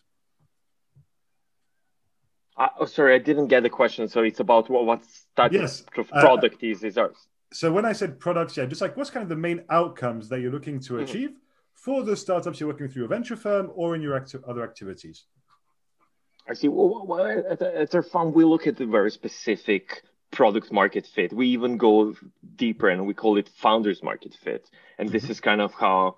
Uh, 2.58 2.68
oh, 2.80 2.86
sorry, 2.86 3.16
I 3.16 3.18
didn't 3.18 3.48
get 3.48 3.64
the 3.64 3.70
question. 3.70 4.08
So 4.08 4.22
it's 4.22 4.40
about 4.40 4.70
what, 4.70 4.86
what 4.86 5.04
type 5.36 5.52
yes. 5.52 5.84
of 5.98 6.10
uh, 6.12 6.22
product 6.22 6.64
uh, 6.64 6.68
is, 6.68 6.84
is 6.84 6.98
ours. 6.98 7.18
So 7.54 7.72
when 7.72 7.86
I 7.86 7.92
said 7.92 8.20
products, 8.20 8.56
yeah, 8.56 8.66
just 8.66 8.82
like 8.82 8.96
what's 8.96 9.10
kind 9.10 9.24
of 9.24 9.30
the 9.30 9.36
main 9.36 9.64
outcomes 9.70 10.30
that 10.30 10.40
you're 10.40 10.52
looking 10.52 10.80
to 10.82 10.94
mm-hmm. 10.94 11.04
achieve 11.04 11.30
mm-hmm. 11.30 11.38
for 11.74 12.04
the 12.04 12.16
startups 12.16 12.60
you're 12.60 12.70
working 12.70 12.88
through 12.88 13.06
a 13.06 13.08
venture 13.08 13.36
firm 13.36 13.72
or 13.76 13.96
in 13.96 14.02
your 14.02 14.16
acti- 14.16 14.40
other 14.48 14.64
activities? 14.64 15.26
I 16.50 16.54
see. 16.54 16.70
Well, 16.70 17.06
well 17.06 17.26
at, 17.26 17.62
at 17.62 17.96
our 17.96 18.04
firm, 18.04 18.34
we 18.34 18.46
look 18.46 18.68
at 18.68 18.78
the 18.78 18.86
very 18.86 19.12
specific 19.12 20.04
product 20.32 20.72
market 20.72 21.06
fit. 21.06 21.34
We 21.34 21.48
even 21.48 21.78
go 21.78 22.16
deeper 22.56 22.90
and 22.90 23.06
we 23.06 23.14
call 23.14 23.38
it 23.38 23.50
founders 23.50 24.02
market 24.02 24.34
fit. 24.34 24.70
And 24.98 25.10
mm-hmm. 25.10 25.14
this 25.14 25.30
is 25.30 25.40
kind 25.42 25.62
of 25.62 25.74
how 25.74 26.16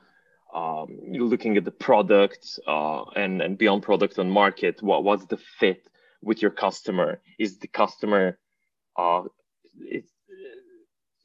um, 0.54 1.00
you're 1.08 1.26
looking 1.26 1.58
at 1.58 1.66
the 1.66 1.72
product 1.72 2.60
uh, 2.68 3.06
and, 3.16 3.42
and 3.42 3.58
beyond 3.58 3.82
product 3.82 4.20
on 4.20 4.30
market. 4.30 4.84
What, 4.84 5.04
what's 5.04 5.26
the 5.26 5.38
fit 5.60 5.90
with 6.22 6.44
your 6.44 6.52
customer? 6.52 7.22
Is 7.40 7.58
the 7.58 7.68
customer, 7.68 8.38
uh, 8.96 9.24
is, 9.90 10.04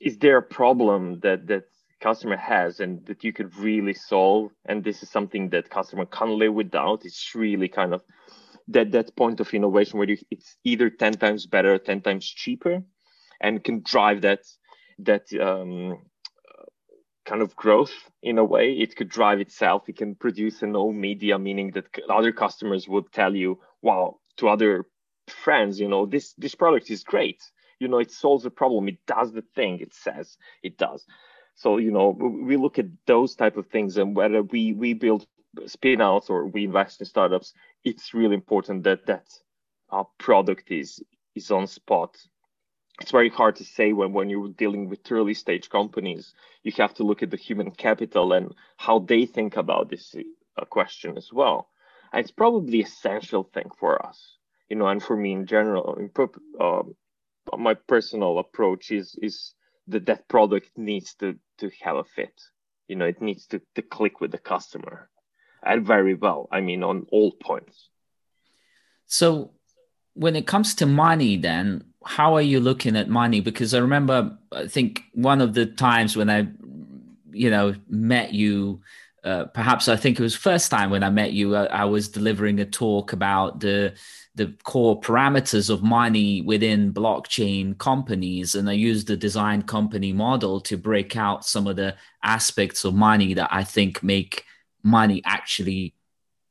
is 0.01 0.19
there 0.19 0.39
a 0.39 0.43
problem 0.43 1.21
that, 1.21 1.47
that 1.49 1.65
customer 2.01 2.37
has 2.37 2.81
and 2.81 3.05
that 3.07 3.25
you 3.25 3.33
could 3.33 3.57
really 3.57 3.95
solve? 3.95 4.53
And 4.67 4.85
this 4.85 5.03
is 5.03 5.11
something 5.11 5.51
that 5.51 5.71
customer 5.71 6.07
can't 6.07 6.33
live 6.33 6.55
without. 6.55 7.05
It's 7.05 7.35
really 7.35 7.69
kind 7.69 7.95
of 7.95 8.03
that 8.69 8.93
that 8.93 9.17
point 9.17 9.41
of 9.41 9.53
innovation 9.53 9.99
where 9.99 10.09
you, 10.09 10.19
it's 10.31 10.57
either 10.65 10.91
10 10.91 11.15
times 11.15 11.47
better 11.47 11.79
10 11.79 12.03
times 12.03 12.27
cheaper 12.27 12.83
and 13.41 13.65
can 13.65 13.83
drive 13.83 14.21
that 14.23 14.41
that 14.99 15.25
um, 15.41 15.99
kind 17.25 17.43
of 17.43 17.57
growth 17.57 17.93
in 18.23 18.39
a 18.39 18.45
way 18.45 18.73
it 18.73 18.95
could 18.97 19.09
drive 19.09 19.41
itself 19.41 19.89
it 19.89 19.97
can 19.97 20.15
produce 20.15 20.63
an 20.63 20.77
own 20.77 21.01
media 21.01 21.39
meaning 21.39 21.71
that 21.73 21.87
other 22.09 22.33
customers 22.33 22.89
would 22.89 23.11
tell 23.13 23.35
you 23.35 23.59
wow 23.83 24.19
to 24.37 24.49
other 24.49 24.85
friends 25.29 25.81
you 25.81 25.89
know 25.89 26.07
this 26.07 26.35
this 26.39 26.55
product 26.55 26.91
is 26.91 27.05
great 27.05 27.43
you 27.81 27.89
know 27.89 27.99
it 27.99 28.11
solves 28.11 28.45
a 28.45 28.51
problem 28.51 28.89
it 28.89 28.99
does 29.07 29.33
the 29.33 29.45
thing 29.55 29.79
it 29.81 29.95
says 29.95 30.37
it 30.63 30.77
does 30.79 31.07
so 31.55 31.79
you 31.79 31.91
know 31.91 32.11
we 32.11 32.57
look 32.57 32.79
at 32.79 32.87
those 33.07 33.35
type 33.35 33.57
of 33.57 33.67
things 33.67 33.97
and 33.97 34.15
whether 34.15 34.43
we 34.43 34.73
we 34.73 34.95
build 34.95 35.27
spin 35.67 36.01
outs 36.01 36.31
or 36.31 36.47
we 36.47 36.65
invest 36.65 37.01
in 37.01 37.07
startups, 37.07 37.55
it's 37.85 38.15
really 38.15 38.35
important 38.35 38.85
that 38.85 39.07
that 39.07 39.27
our 39.91 40.07
product 40.19 40.71
is 40.71 41.03
is 41.35 41.51
on 41.51 41.67
spot. 41.67 42.17
It's 43.01 43.13
very 43.13 43.29
hard 43.31 43.55
to 43.57 43.65
say 43.65 43.93
when, 43.93 44.13
when 44.13 44.29
you're 44.29 44.49
dealing 44.49 44.89
with 44.89 45.11
early 45.11 45.35
stage 45.35 45.71
companies. 45.71 46.35
You 46.65 46.73
have 46.79 46.95
to 46.95 47.05
look 47.05 47.23
at 47.23 47.31
the 47.31 47.37
human 47.37 47.71
capital 47.71 48.33
and 48.33 48.55
how 48.77 48.99
they 48.99 49.25
think 49.25 49.57
about 49.57 49.89
this 49.89 50.17
uh, 50.57 50.65
question 50.65 51.17
as 51.17 51.33
well. 51.33 51.69
And 52.13 52.21
it's 52.21 52.33
probably 52.33 52.81
essential 52.81 53.45
thing 53.45 53.71
for 53.79 54.05
us, 54.05 54.39
you 54.69 54.77
know, 54.77 54.89
and 54.89 55.01
for 55.03 55.17
me 55.17 55.33
in 55.33 55.47
general. 55.47 55.95
In, 55.95 56.11
uh, 56.59 56.83
my 57.57 57.75
personal 57.75 58.39
approach 58.39 58.91
is 58.91 59.17
is 59.23 59.55
that 59.89 60.07
that 60.07 60.29
product 60.29 60.71
needs 60.77 61.15
to 61.15 61.37
to 61.59 61.71
have 61.83 61.97
a 61.97 62.05
fit. 62.05 62.41
You 62.89 62.97
know, 62.97 63.07
it 63.07 63.21
needs 63.21 63.47
to 63.49 63.61
to 63.75 63.83
click 63.83 64.21
with 64.21 64.33
the 64.33 64.39
customer 64.39 65.09
and 65.63 65.87
very 65.87 66.15
well. 66.15 66.49
I 66.51 66.61
mean, 66.61 66.83
on 66.83 67.07
all 67.11 67.33
points. 67.33 67.89
So, 69.07 69.53
when 70.15 70.37
it 70.37 70.47
comes 70.47 70.75
to 70.77 70.87
money, 70.87 71.37
then 71.37 71.85
how 72.05 72.35
are 72.35 72.43
you 72.43 72.61
looking 72.61 72.97
at 72.97 73.09
money? 73.09 73.41
Because 73.41 73.75
I 73.75 73.79
remember, 73.79 74.39
I 74.53 74.67
think 74.67 75.03
one 75.15 75.41
of 75.41 75.55
the 75.55 75.67
times 75.67 76.17
when 76.17 76.31
I, 76.31 76.49
you 77.33 77.51
know, 77.51 77.75
met 77.89 78.33
you. 78.33 78.81
Uh, 79.29 79.45
perhaps 79.45 79.89
I 79.89 79.97
think 79.97 80.19
it 80.19 80.23
was 80.23 80.35
first 80.35 80.71
time 80.71 80.89
when 80.89 81.03
I 81.03 81.11
met 81.11 81.33
you. 81.33 81.55
I, 81.55 81.67
uh, 81.67 81.83
I 81.83 81.85
was 81.85 82.09
delivering 82.09 82.61
a 82.61 82.65
talk 82.65 83.13
about 83.13 83.61
the 83.61 83.93
the 84.39 84.55
core 84.63 84.99
parameters 85.01 85.69
of 85.69 85.83
money 85.83 86.41
within 86.43 86.95
blockchain 86.95 87.77
companies 87.77 88.55
and 88.55 88.71
i 88.71 88.73
used 88.73 89.09
the 89.09 89.17
design 89.17 89.61
company 89.63 90.13
model 90.13 90.61
to 90.61 90.77
break 90.77 91.17
out 91.17 91.45
some 91.45 91.67
of 91.67 91.75
the 91.75 91.95
aspects 92.23 92.85
of 92.85 92.95
money 92.95 93.35
that 93.35 93.49
i 93.51 93.65
think 93.65 94.01
make 94.01 94.45
money 94.85 95.21
actually 95.25 95.93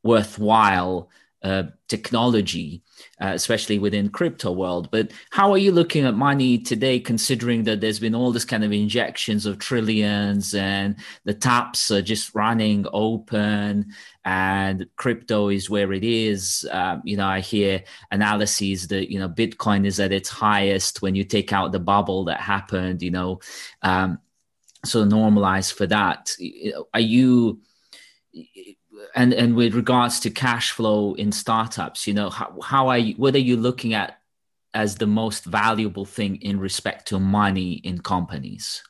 worthwhile 0.04 1.10
uh, 1.44 1.64
technology, 1.88 2.84
uh, 3.22 3.32
especially 3.34 3.80
within 3.80 4.10
crypto 4.10 4.52
world. 4.52 4.90
But 4.92 5.12
how 5.30 5.52
are 5.52 5.58
you 5.58 5.72
looking 5.72 6.06
at 6.06 6.16
money 6.16 6.58
today, 6.58 7.00
considering 7.00 7.64
that 7.64 7.82
there's 7.82 8.00
been 8.00 8.16
all 8.16 8.32
this 8.32 8.46
kind 8.46 8.64
of 8.64 8.74
injections 8.74 9.46
of 9.46 9.60
trillions 9.60 10.54
and 10.54 10.96
the 11.24 11.34
taps 11.34 11.92
are 11.92 12.02
just 12.02 12.36
running 12.36 12.86
open 12.92 13.94
and 14.26 14.88
crypto 14.96 15.50
is 15.50 15.70
where 15.70 15.94
it 15.94 16.04
is? 16.04 16.68
Um, 16.72 17.02
you 17.06 17.18
know, 17.18 17.28
I 17.28 17.40
hear 17.40 17.84
analyses 18.12 18.88
that, 18.90 19.12
you 19.12 19.20
know, 19.20 19.30
Bitcoin 19.30 19.86
is 19.86 20.00
at 20.00 20.12
its 20.12 20.30
highest 20.30 21.02
when 21.02 21.16
you 21.16 21.24
take 21.24 21.54
out 21.54 21.72
the 21.72 21.80
bubble 21.80 22.26
that 22.26 22.42
happened, 22.42 23.02
you 23.02 23.12
know, 23.12 23.40
um, 23.82 24.20
so 24.86 25.06
normalize 25.06 25.74
for 25.74 25.88
that. 25.88 26.36
Are 26.94 27.00
you 27.00 27.62
and 29.16 29.34
and 29.34 29.56
with 29.56 29.74
regards 29.74 30.20
to 30.20 30.30
cash 30.30 30.72
flow 30.72 31.14
in 31.16 31.32
startups 31.32 32.08
you 32.08 32.14
know 32.14 32.30
how, 32.30 32.60
how 32.62 32.88
are 32.88 32.98
you 32.98 33.14
what 33.16 33.36
are 33.36 33.40
you 33.40 33.58
looking 33.58 33.94
at 33.94 34.20
as 34.74 34.96
the 34.96 35.08
most 35.08 35.44
valuable 35.46 36.06
thing 36.06 36.36
in 36.42 36.60
respect 36.60 37.08
to 37.08 37.20
money 37.20 37.74
in 37.84 38.00
companies? 38.00 38.84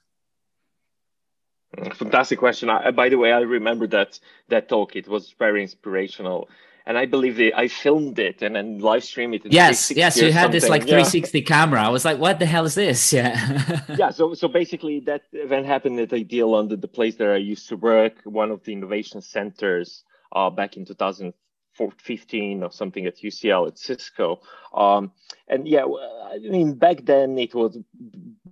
Fantastic 1.93 2.39
question. 2.39 2.70
I, 2.70 2.91
by 2.91 3.10
the 3.10 3.17
way 3.17 3.32
i 3.32 3.39
remember 3.39 3.88
that 3.88 4.20
that 4.50 4.67
talk. 4.67 4.96
It 4.96 5.08
was 5.08 5.34
very 5.38 5.62
inspirational 5.62 6.50
and 6.88 6.97
I 6.97 7.06
believe 7.06 7.36
they, 7.36 7.52
I 7.54 7.67
filmed 7.67 8.17
it 8.17 8.41
and 8.41 8.56
then 8.56 8.80
live 8.80 9.04
streamed 9.04 9.36
it. 9.36 9.52
yes, 9.52 9.91
yes, 9.91 10.15
you 10.17 10.32
had 10.32 10.54
this 10.54 10.69
like 10.69 10.84
360 10.84 11.38
yeah. 11.38 11.45
camera. 11.45 11.84
I 11.84 11.89
was 11.89 12.06
like, 12.06 12.17
what 12.17 12.39
the 12.39 12.45
hell 12.45 12.65
is 12.65 12.76
this? 12.76 13.13
Yeah. 13.17 13.82
yeah. 13.97 14.10
So, 14.10 14.34
so 14.34 14.47
basically, 14.47 15.02
that 15.02 15.23
event 15.34 15.65
happened 15.65 16.00
at 16.00 16.10
IDEALondon 16.10 16.80
the 16.80 16.88
place 16.88 17.15
that 17.15 17.30
I 17.30 17.38
used 17.38 17.67
to 17.69 17.76
work, 17.76 18.21
one 18.23 18.52
of 18.52 18.63
the 18.63 18.71
innovation 18.71 19.21
centers, 19.21 20.04
uh, 20.32 20.50
back 20.50 20.78
in 20.78 20.86
2015 20.86 22.63
or 22.63 22.71
something 22.71 23.06
at 23.06 23.17
UCL 23.17 23.67
at 23.67 23.78
Cisco. 23.78 24.39
Um, 24.73 25.12
and 25.47 25.67
yeah, 25.67 25.86
I 26.32 26.38
mean, 26.39 26.76
back 26.76 27.04
then 27.04 27.38
it 27.38 27.54
was 27.54 27.78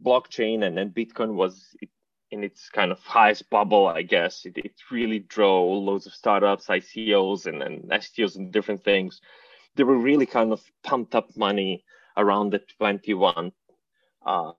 blockchain 0.04 0.66
and 0.66 0.78
then 0.78 0.90
Bitcoin 0.90 1.36
was 1.36 1.76
in 2.36 2.44
its 2.44 2.70
kind 2.70 2.92
of 2.92 3.00
highest 3.00 3.50
bubble, 3.50 3.88
I 3.88 4.02
guess. 4.02 4.46
It, 4.46 4.58
it 4.58 4.76
really 4.92 5.20
drove 5.20 5.84
loads 5.84 6.06
of 6.06 6.14
startups, 6.14 6.68
ICOs, 6.68 7.46
and, 7.46 7.64
and 7.64 7.90
STOs 7.90 8.36
and 8.36 8.52
different 8.52 8.84
things. 8.84 9.22
They 9.76 9.84
were 9.84 9.98
really 9.98 10.26
kind 10.26 10.52
of 10.52 10.62
pumped 10.84 11.16
up 11.16 11.36
money 11.38 11.84
around 12.18 12.52
the 12.52 12.60
21 12.78 13.52
uh, 14.26 14.52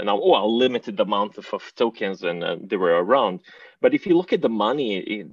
and 0.00 0.08
a 0.08 0.16
well, 0.16 0.56
limited 0.56 0.98
amount 1.00 1.38
of, 1.38 1.46
of 1.52 1.62
tokens 1.76 2.22
and 2.22 2.42
uh, 2.42 2.56
they 2.60 2.76
were 2.76 3.04
around. 3.04 3.40
But 3.80 3.94
if 3.94 4.06
you 4.06 4.16
look 4.16 4.32
at 4.32 4.40
the 4.40 4.48
money, 4.48 4.96
it, 4.96 5.26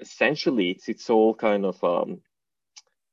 essentially 0.00 0.70
it's 0.70 0.88
it's 0.88 1.10
all 1.10 1.34
kind 1.34 1.64
of 1.64 1.82
um, 1.84 2.20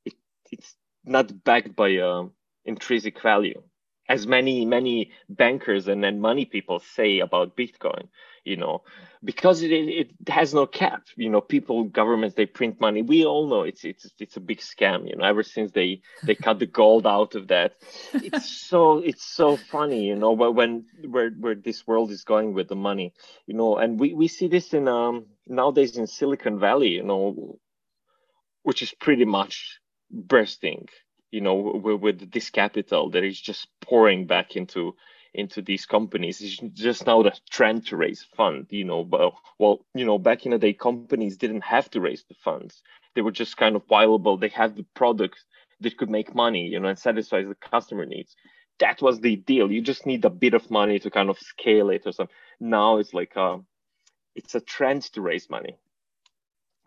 it, 0.05 0.13
it's 0.51 0.75
not 1.03 1.43
backed 1.43 1.75
by 1.75 1.97
uh, 1.97 2.27
intrinsic 2.65 3.19
value 3.21 3.61
as 4.09 4.27
many 4.27 4.65
many 4.65 5.11
bankers 5.29 5.87
and, 5.87 6.03
and 6.05 6.21
money 6.21 6.45
people 6.45 6.79
say 6.79 7.19
about 7.19 7.55
bitcoin 7.55 8.07
you 8.43 8.57
know 8.57 8.81
because 9.23 9.61
it, 9.61 9.71
it 9.71 10.11
has 10.27 10.53
no 10.53 10.65
cap. 10.65 11.03
You 11.15 11.29
know 11.29 11.41
people 11.41 11.85
governments 11.85 12.35
they 12.35 12.45
print 12.45 12.79
money. 12.81 13.01
We 13.01 13.25
all 13.25 13.47
know 13.47 13.61
it's 13.61 13.83
it's 13.85 14.09
it's 14.19 14.37
a 14.37 14.41
big 14.41 14.59
scam 14.59 15.09
you 15.09 15.15
know 15.15 15.23
ever 15.23 15.43
since 15.43 15.71
they 15.71 16.01
they 16.23 16.35
cut 16.35 16.59
the 16.59 16.65
gold 16.65 17.07
out 17.07 17.35
of 17.35 17.47
that. 17.47 17.73
It's 18.13 18.49
so 18.49 18.97
it's 18.99 19.23
so 19.25 19.57
funny 19.57 20.05
you 20.05 20.15
know 20.15 20.31
when 20.31 20.85
where 21.09 21.29
where 21.31 21.55
this 21.55 21.87
world 21.87 22.11
is 22.11 22.23
going 22.23 22.53
with 22.53 22.67
the 22.67 22.75
money 22.75 23.13
you 23.47 23.53
know 23.53 23.77
and 23.77 23.99
we 23.99 24.13
we 24.13 24.27
see 24.27 24.47
this 24.47 24.73
in 24.73 24.87
um 24.87 25.25
nowadays 25.47 25.97
in 25.97 26.07
silicon 26.07 26.59
valley 26.59 26.89
you 26.89 27.03
know 27.03 27.57
which 28.63 28.81
is 28.81 28.93
pretty 28.93 29.25
much 29.25 29.79
bursting 30.11 30.87
you 31.33 31.41
know 31.41 31.55
with, 31.55 31.99
with 31.99 32.31
this 32.31 32.49
capital 32.49 33.09
that 33.09 33.23
is 33.23 33.41
just 33.41 33.67
pouring 33.81 34.27
back 34.27 34.55
into 34.55 34.95
into 35.33 35.63
these 35.63 35.85
companies 35.85 36.39
it's 36.39 36.57
just 36.79 37.07
now 37.07 37.23
the 37.23 37.33
trend 37.49 37.87
to 37.87 37.97
raise 37.97 38.23
fund 38.37 38.67
you 38.69 38.83
know 38.83 39.03
but 39.03 39.33
well 39.57 39.83
you 39.95 40.05
know 40.05 40.19
back 40.19 40.45
in 40.45 40.51
the 40.51 40.59
day 40.59 40.73
companies 40.73 41.37
didn't 41.37 41.63
have 41.63 41.89
to 41.89 41.99
raise 41.99 42.23
the 42.29 42.35
funds. 42.35 42.83
They 43.15 43.21
were 43.21 43.31
just 43.31 43.57
kind 43.57 43.75
of 43.75 43.85
viable. 43.87 44.37
They 44.37 44.47
had 44.47 44.75
the 44.75 44.85
product 44.95 45.37
that 45.81 45.97
could 45.97 46.09
make 46.09 46.35
money 46.35 46.67
you 46.67 46.79
know 46.79 46.89
and 46.89 46.99
satisfy 46.99 47.43
the 47.43 47.55
customer 47.55 48.05
needs. 48.05 48.35
That 48.79 49.01
was 49.01 49.19
the 49.19 49.35
deal. 49.35 49.71
You 49.71 49.81
just 49.81 50.05
need 50.05 50.25
a 50.25 50.29
bit 50.29 50.53
of 50.53 50.69
money 50.69 50.99
to 50.99 51.09
kind 51.09 51.29
of 51.29 51.39
scale 51.39 51.89
it 51.89 52.03
or 52.05 52.11
something 52.11 52.35
now 52.59 52.97
it's 52.97 53.13
like 53.13 53.33
a, 53.35 53.41
uh, 53.41 53.57
it's 54.35 54.55
a 54.55 54.61
trend 54.61 55.01
to 55.13 55.21
raise 55.21 55.49
money 55.49 55.77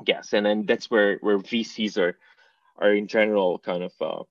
yes 0.06 0.32
and 0.32 0.46
then 0.46 0.66
that's 0.66 0.90
where 0.90 1.18
where 1.20 1.38
vcs 1.38 1.96
are 1.96 2.18
are 2.78 2.92
in 2.94 3.06
general 3.06 3.58
kind 3.58 3.82
of 3.82 3.92
uh, 4.00 4.22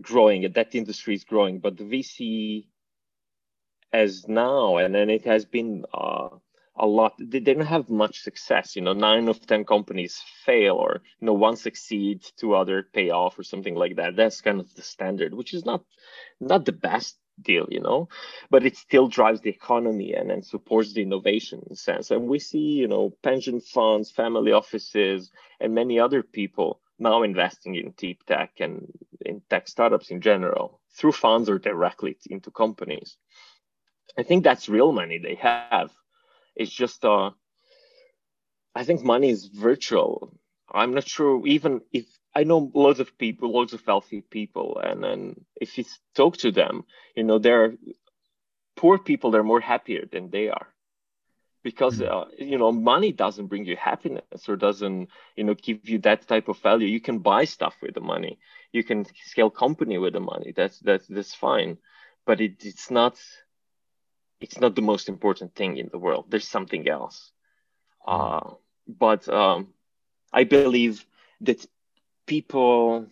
growing 0.00 0.50
that 0.52 0.74
industry 0.74 1.14
is 1.14 1.24
growing 1.24 1.58
but 1.58 1.76
the 1.76 1.84
vc 1.84 2.66
as 3.92 4.26
now 4.26 4.76
and 4.78 4.94
then 4.94 5.10
it 5.10 5.24
has 5.24 5.44
been 5.44 5.84
uh, 5.92 6.28
a 6.76 6.86
lot 6.86 7.14
they 7.18 7.40
didn't 7.40 7.66
have 7.66 7.90
much 7.90 8.20
success 8.20 8.74
you 8.74 8.82
know 8.82 8.94
nine 8.94 9.28
of 9.28 9.44
ten 9.46 9.64
companies 9.64 10.22
fail 10.44 10.76
or 10.76 11.02
you 11.20 11.26
know 11.26 11.34
one 11.34 11.56
succeeds 11.56 12.32
two 12.32 12.54
other 12.54 12.82
pay 12.94 13.10
off 13.10 13.38
or 13.38 13.42
something 13.42 13.74
like 13.74 13.96
that. 13.96 14.16
That's 14.16 14.40
kind 14.40 14.60
of 14.60 14.74
the 14.74 14.82
standard 14.82 15.34
which 15.34 15.52
is 15.52 15.64
not 15.64 15.84
not 16.40 16.64
the 16.64 16.72
best 16.72 17.18
deal 17.40 17.66
you 17.70 17.80
know 17.80 18.08
but 18.50 18.64
it 18.64 18.76
still 18.76 19.08
drives 19.08 19.40
the 19.40 19.50
economy 19.50 20.12
and, 20.12 20.30
and 20.30 20.44
supports 20.44 20.92
the 20.92 21.02
innovation 21.02 21.62
in 21.68 21.76
sense. 21.76 22.10
And 22.10 22.26
we 22.26 22.38
see 22.38 22.80
you 22.82 22.88
know 22.88 23.12
pension 23.22 23.60
funds 23.60 24.10
family 24.10 24.52
offices 24.52 25.30
and 25.60 25.74
many 25.74 26.00
other 26.00 26.22
people 26.22 26.80
now 26.98 27.22
investing 27.22 27.74
in 27.74 27.90
deep 27.98 28.24
tech 28.24 28.52
and 28.60 28.86
in 29.26 29.42
tech 29.48 29.68
startups 29.68 30.10
in 30.10 30.20
general 30.20 30.80
through 30.96 31.12
funds 31.12 31.48
or 31.48 31.58
directly 31.58 32.16
into 32.30 32.50
companies. 32.50 33.16
I 34.18 34.22
think 34.22 34.44
that's 34.44 34.68
real 34.68 34.92
money 34.92 35.18
they 35.18 35.36
have. 35.36 35.90
It's 36.56 36.72
just 36.72 37.04
uh 37.04 37.30
I 38.74 38.84
think 38.84 39.02
money 39.02 39.30
is 39.30 39.46
virtual. 39.46 40.34
I'm 40.72 40.94
not 40.94 41.08
sure 41.08 41.46
even 41.46 41.82
if 41.92 42.06
I 42.34 42.44
know 42.44 42.70
loads 42.74 43.00
of 43.00 43.18
people, 43.18 43.52
loads 43.52 43.74
of 43.74 43.86
wealthy 43.86 44.22
people, 44.22 44.78
and 44.82 45.04
then 45.04 45.44
if 45.60 45.76
you 45.76 45.84
talk 46.14 46.38
to 46.38 46.50
them, 46.50 46.84
you 47.14 47.24
know, 47.24 47.38
they're 47.38 47.74
poor 48.76 48.98
people, 48.98 49.30
they're 49.30 49.42
more 49.42 49.60
happier 49.60 50.06
than 50.10 50.30
they 50.30 50.48
are 50.48 50.71
because 51.62 51.98
mm. 51.98 52.08
uh, 52.08 52.26
you 52.38 52.58
know 52.58 52.72
money 52.72 53.12
doesn't 53.12 53.46
bring 53.46 53.64
you 53.64 53.76
happiness 53.76 54.48
or 54.48 54.56
doesn't 54.56 55.08
you 55.36 55.44
know 55.44 55.54
give 55.54 55.88
you 55.88 55.98
that 56.00 56.26
type 56.26 56.48
of 56.48 56.58
value. 56.58 56.88
You 56.88 57.00
can 57.00 57.18
buy 57.18 57.44
stuff 57.44 57.74
with 57.82 57.94
the 57.94 58.00
money. 58.00 58.38
You 58.72 58.84
can 58.84 59.06
scale 59.26 59.50
company 59.50 59.98
with 59.98 60.12
the 60.12 60.20
money. 60.20 60.52
That's 60.54 60.78
that's 60.80 61.06
that's 61.06 61.34
fine. 61.34 61.78
But 62.26 62.40
it, 62.40 62.64
it's 62.64 62.90
not 62.90 63.18
it's 64.40 64.60
not 64.60 64.74
the 64.74 64.82
most 64.82 65.08
important 65.08 65.54
thing 65.54 65.76
in 65.76 65.88
the 65.90 65.98
world. 65.98 66.26
There's 66.28 66.48
something 66.48 66.88
else. 66.88 67.30
Mm. 68.06 68.12
uh, 68.14 68.54
but 68.88 69.28
um, 69.28 69.68
i 70.32 70.42
believe 70.42 71.06
that 71.40 71.64
people 72.26 73.06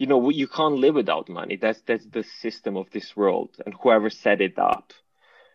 you 0.00 0.06
know 0.06 0.30
you 0.30 0.48
can't 0.48 0.76
live 0.76 0.94
without 0.94 1.28
money. 1.28 1.56
That's 1.56 1.80
that's 1.82 2.06
the 2.06 2.24
system 2.24 2.76
of 2.76 2.90
this 2.90 3.14
world. 3.14 3.50
And 3.64 3.74
whoever 3.74 4.08
set 4.10 4.40
it 4.40 4.58
up 4.58 4.92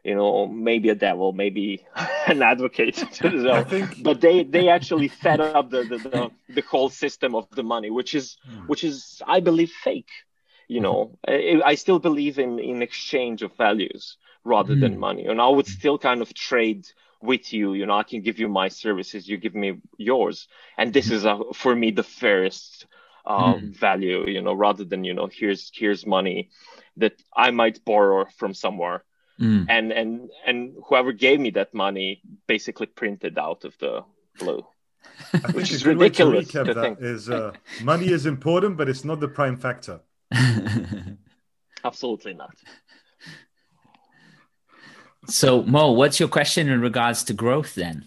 you 0.05 0.13
know, 0.13 0.45
maybe 0.45 0.89
a 0.89 0.95
devil, 0.95 1.33
maybe 1.33 1.83
an 2.27 2.43
advocate 2.43 3.03
devil. 3.19 3.63
Think... 3.63 4.03
But 4.03 4.21
they 4.21 4.43
they 4.43 4.69
actually 4.69 5.07
set 5.07 5.39
up 5.41 5.71
the, 5.71 5.83
the 5.83 5.97
the, 5.97 6.31
the 6.53 6.61
whole 6.61 6.89
system 6.89 7.33
of 7.33 7.49
the 7.49 7.63
money, 7.63 7.89
which 7.89 8.13
is 8.13 8.37
mm. 8.47 8.67
which 8.67 8.83
is 8.83 9.21
I 9.25 9.39
believe 9.39 9.71
fake. 9.71 10.11
You 10.67 10.81
know, 10.81 11.17
mm-hmm. 11.27 11.61
I, 11.61 11.71
I, 11.71 11.75
still 11.75 11.99
believe 11.99 12.39
in 12.39 12.57
in 12.59 12.81
exchange 12.81 13.43
of 13.43 13.55
values 13.55 14.17
rather 14.43 14.75
mm. 14.75 14.81
than 14.81 14.99
money, 14.99 15.25
and 15.25 15.41
I 15.41 15.47
would 15.47 15.67
still 15.67 15.97
kind 15.97 16.21
of 16.21 16.33
trade 16.33 16.87
with 17.21 17.51
you. 17.51 17.73
You 17.73 17.85
know, 17.87 17.97
I 17.97 18.03
can 18.03 18.21
give 18.21 18.39
you 18.39 18.47
my 18.47 18.69
services, 18.69 19.27
you 19.27 19.37
give 19.37 19.55
me 19.55 19.79
yours, 19.97 20.47
and 20.77 20.93
this 20.93 21.09
is 21.11 21.25
a, 21.25 21.39
for 21.53 21.75
me 21.75 21.91
the 21.91 22.03
fairest 22.03 22.85
uh, 23.25 23.55
mm. 23.55 23.75
value. 23.75 24.27
You 24.27 24.41
know, 24.41 24.53
rather 24.53 24.83
than 24.83 25.03
you 25.03 25.13
know 25.15 25.29
here's 25.31 25.71
here's 25.73 26.05
money 26.05 26.49
that 26.97 27.13
I 27.35 27.51
might 27.51 27.85
borrow 27.85 28.25
from 28.37 28.53
somewhere 28.53 29.03
Mm. 29.39 29.65
And 29.69 29.91
and 29.91 30.29
and 30.45 30.73
whoever 30.87 31.11
gave 31.11 31.39
me 31.39 31.49
that 31.51 31.73
money 31.73 32.21
basically 32.47 32.87
printed 32.87 33.37
out 33.37 33.65
of 33.65 33.77
the 33.79 34.03
blue. 34.39 34.65
Which 35.53 35.71
is 35.71 35.85
ridiculous. 35.85 36.47
To 36.49 36.59
recap 36.59 36.65
to 36.65 36.73
that 36.73 36.97
think. 36.97 37.29
uh, 37.29 37.51
money 37.83 38.07
is 38.07 38.25
important, 38.25 38.77
but 38.77 38.89
it's 38.89 39.03
not 39.03 39.19
the 39.19 39.27
prime 39.27 39.57
factor. 39.57 39.99
Absolutely 41.83 42.33
not. 42.33 42.55
So, 45.27 45.63
Mo, 45.63 45.91
what's 45.91 46.19
your 46.19 46.29
question 46.29 46.69
in 46.69 46.81
regards 46.81 47.23
to 47.23 47.33
growth 47.33 47.73
then? 47.73 48.05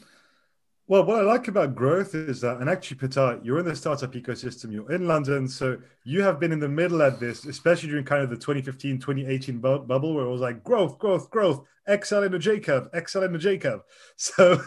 Well, 0.91 1.05
what 1.05 1.19
I 1.19 1.23
like 1.23 1.49
about 1.49 1.75
growth 1.75 2.15
is 2.15 2.41
that, 2.41 2.63
and 2.63 2.71
actually, 2.71 2.97
Petar, 2.97 3.41
you're 3.43 3.59
in 3.59 3.67
the 3.67 3.77
startup 3.77 4.15
ecosystem, 4.15 4.73
you're 4.73 4.91
in 4.91 5.07
London. 5.07 5.47
So 5.47 5.77
you 6.05 6.23
have 6.23 6.41
been 6.41 6.51
in 6.51 6.61
the 6.61 6.69
middle 6.69 7.03
at 7.03 7.21
this, 7.21 7.45
especially 7.45 7.91
during 7.91 8.07
kind 8.07 8.23
of 8.23 8.31
the 8.31 8.37
2015, 8.37 8.99
2018 8.99 9.59
bu- 9.59 9.81
bubble 9.81 10.15
where 10.15 10.25
it 10.25 10.31
was 10.31 10.41
like 10.41 10.65
growth, 10.65 10.99
growth, 10.99 11.29
growth, 11.29 11.63
excel 11.87 12.23
in 12.23 12.33
the 12.33 12.39
J 12.39 12.59
curve, 12.59 12.89
excel 12.95 13.23
in 13.23 13.35
the 13.35 13.39
J 13.39 13.59
curve. 13.59 13.83
So, 14.17 14.63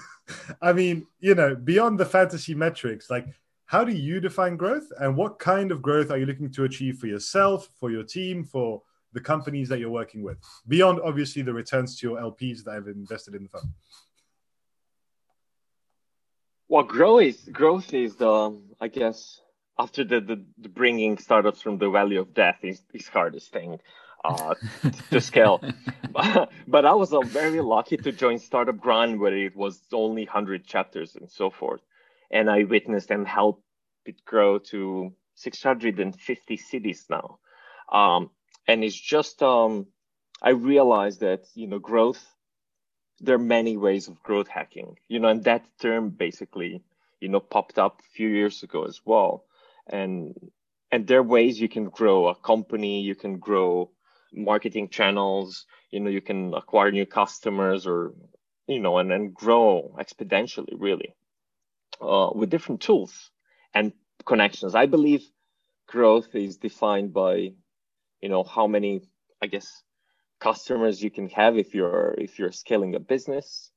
I 0.62 0.74
mean, 0.74 1.08
you 1.22 1.34
know, 1.34 1.56
beyond 1.56 2.00
the 2.00 2.06
fantasy 2.06 2.54
metrics, 2.54 3.10
like 3.10 3.26
how 3.66 3.84
do 3.84 3.92
you 3.92 4.20
define 4.20 4.58
growth 4.58 4.86
and 5.00 5.18
what 5.18 5.40
kind 5.40 5.72
of 5.72 5.82
growth 5.82 6.12
are 6.12 6.20
you 6.20 6.28
looking 6.28 6.52
to 6.52 6.66
achieve 6.66 7.00
for 7.00 7.08
yourself, 7.08 7.68
for 7.80 7.90
your 7.90 8.04
team, 8.04 8.44
for 8.44 8.84
the 9.14 9.20
companies 9.20 9.70
that 9.70 9.80
you're 9.80 9.90
working 9.90 10.22
with, 10.22 10.38
beyond 10.68 11.00
obviously 11.04 11.42
the 11.42 11.54
returns 11.54 11.98
to 11.98 12.08
your 12.08 12.20
LPs 12.20 12.64
that 12.64 12.76
have 12.76 12.88
invested 12.88 13.34
in 13.34 13.42
the 13.44 13.50
fund? 13.50 13.66
Well, 16.72 16.84
growth 16.84 17.24
is 17.24 17.50
growth 17.52 17.94
is 17.94 18.16
the 18.16 18.58
I 18.80 18.88
guess 18.88 19.42
after 19.78 20.06
the, 20.06 20.22
the, 20.22 20.46
the 20.58 20.70
bringing 20.70 21.18
startups 21.18 21.62
from 21.62 21.78
the 21.80 21.90
valley 21.90 22.16
of 22.16 22.34
death 22.34 22.60
is 22.64 22.82
is 22.94 23.10
hardest 23.10 23.52
thing 23.52 23.82
uh, 24.24 24.56
to 25.10 25.20
scale. 25.32 25.62
but, 26.68 26.86
I 26.86 26.94
was 26.94 27.12
uh, 27.12 27.20
very 27.20 27.60
lucky 27.60 27.98
to 27.98 28.14
join 28.14 28.40
Startup 28.40 28.78
Grind 28.78 29.20
where 29.20 29.36
it 29.36 29.54
was 29.54 29.82
only 29.92 30.24
100 30.24 30.66
chapters 30.66 31.18
and 31.18 31.30
so 31.30 31.50
forth. 31.50 31.82
And 32.32 32.50
I 32.50 32.64
witnessed 32.64 33.12
and 33.12 33.28
helped 33.28 33.66
it 34.06 34.24
grow 34.24 34.58
to 34.72 35.12
650 35.36 36.56
cities 36.56 37.06
now. 37.10 37.40
Um, 37.92 38.30
and 38.66 38.82
it's 38.82 38.98
just, 38.98 39.44
um, 39.44 39.88
I 40.42 40.52
realized 40.52 41.20
that, 41.20 41.48
you 41.54 41.68
know, 41.68 41.80
growth 41.80 42.26
there 43.22 43.36
are 43.36 43.40
many 43.58 43.78
ways 43.78 44.08
of 44.08 44.22
growth 44.24 44.48
hacking, 44.48 44.98
you 45.08 45.20
know, 45.20 45.30
and 45.30 45.44
that 45.44 45.64
term 45.80 46.10
basically, 46.10 46.84
you 47.20 47.30
know, 47.30 47.40
popped 47.40 47.78
up 47.78 48.00
a 48.02 48.10
few 48.16 48.28
years 48.28 48.64
ago 48.64 48.86
as 48.86 49.00
well. 49.06 49.46
And 49.88 50.36
and 50.92 51.08
there 51.08 51.20
are 51.20 51.24
ways 51.24 51.60
you 51.60 51.70
can 51.70 51.86
grow 51.86 52.28
a 52.28 52.36
company, 52.36 53.02
you 53.02 53.16
can 53.16 53.38
grow 53.40 53.92
marketing 54.34 54.90
channels, 54.90 55.66
you 55.92 56.00
know, 56.00 56.10
you 56.10 56.22
can 56.22 56.54
acquire 56.54 56.92
new 56.92 57.06
customers 57.06 57.88
or 57.88 58.14
you 58.68 58.80
know, 58.80 58.98
and 58.98 59.12
then 59.12 59.32
grow 59.32 59.96
exponentially 60.00 60.74
really 60.78 61.16
uh, 62.02 62.30
with 62.34 62.50
different 62.50 62.82
tools 62.82 63.32
and 63.74 63.94
connections. 64.26 64.76
I 64.76 64.86
believe 64.86 65.24
growth 65.88 66.34
is 66.36 66.58
defined 66.58 67.14
by, 67.14 67.54
you 68.22 68.30
know, 68.30 68.44
how 68.44 68.68
many, 68.68 69.02
I 69.42 69.48
guess, 69.48 69.84
customers 70.42 71.02
you 71.02 71.12
can 71.12 71.30
have 71.30 71.58
if 71.58 71.74
you're 71.76 72.16
if 72.18 72.40
you're 72.40 72.52
scaling 72.52 72.96
a 72.96 73.00
business 73.00 73.72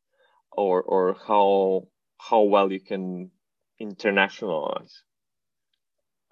or 0.51 0.83
or 0.83 1.17
how 1.29 1.87
how 2.19 2.41
well 2.43 2.73
you 2.73 2.81
can 2.81 3.31
internationalize 3.81 4.95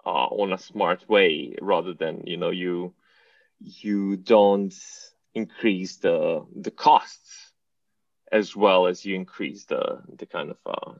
uh, 0.05 0.27
on 0.41 0.51
a 0.51 0.57
smart 0.57 1.07
way 1.07 1.55
rather 1.61 1.93
than 1.93 2.23
you 2.25 2.37
know 2.37 2.49
you 2.49 2.93
you 3.59 4.17
don't 4.17 4.73
increase 5.35 5.97
the 5.97 6.45
the 6.55 6.71
costs 6.71 7.51
as 8.31 8.55
well 8.55 8.87
as 8.87 9.05
you 9.05 9.15
increase 9.15 9.65
the 9.65 10.01
the 10.17 10.25
kind 10.25 10.49
of 10.49 10.57
uh, 10.65 10.93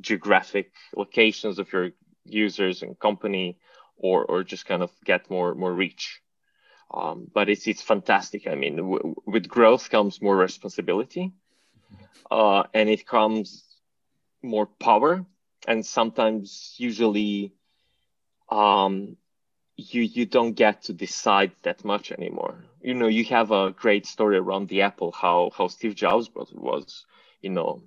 geographic 0.00 0.72
locations 0.94 1.58
of 1.58 1.72
your 1.72 1.90
users 2.24 2.82
and 2.82 2.98
company 2.98 3.58
or 3.96 4.24
or 4.26 4.44
just 4.44 4.66
kind 4.66 4.82
of 4.82 4.90
get 5.04 5.30
more 5.30 5.54
more 5.54 5.72
reach 5.72 6.20
um, 6.92 7.28
but 7.32 7.48
it's 7.48 7.66
it's 7.66 7.82
fantastic. 7.82 8.46
I 8.46 8.54
mean, 8.54 8.76
w- 8.76 9.14
with 9.26 9.48
growth 9.48 9.90
comes 9.90 10.20
more 10.22 10.36
responsibility, 10.36 11.32
uh, 12.30 12.64
and 12.74 12.88
it 12.88 13.06
comes 13.06 13.64
more 14.42 14.66
power, 14.66 15.24
and 15.66 15.84
sometimes 15.84 16.74
usually, 16.78 17.52
um, 18.50 19.16
you 19.76 20.02
you 20.02 20.26
don't 20.26 20.52
get 20.54 20.82
to 20.82 20.92
decide 20.92 21.52
that 21.62 21.84
much 21.84 22.12
anymore. 22.12 22.64
You 22.82 22.94
know, 22.94 23.06
you 23.08 23.24
have 23.26 23.50
a 23.50 23.72
great 23.72 24.06
story 24.06 24.36
around 24.36 24.68
the 24.68 24.82
Apple, 24.82 25.12
how 25.12 25.50
how 25.56 25.68
Steve 25.68 25.94
Jobs 25.94 26.30
was, 26.34 27.04
you 27.42 27.50
know, 27.50 27.82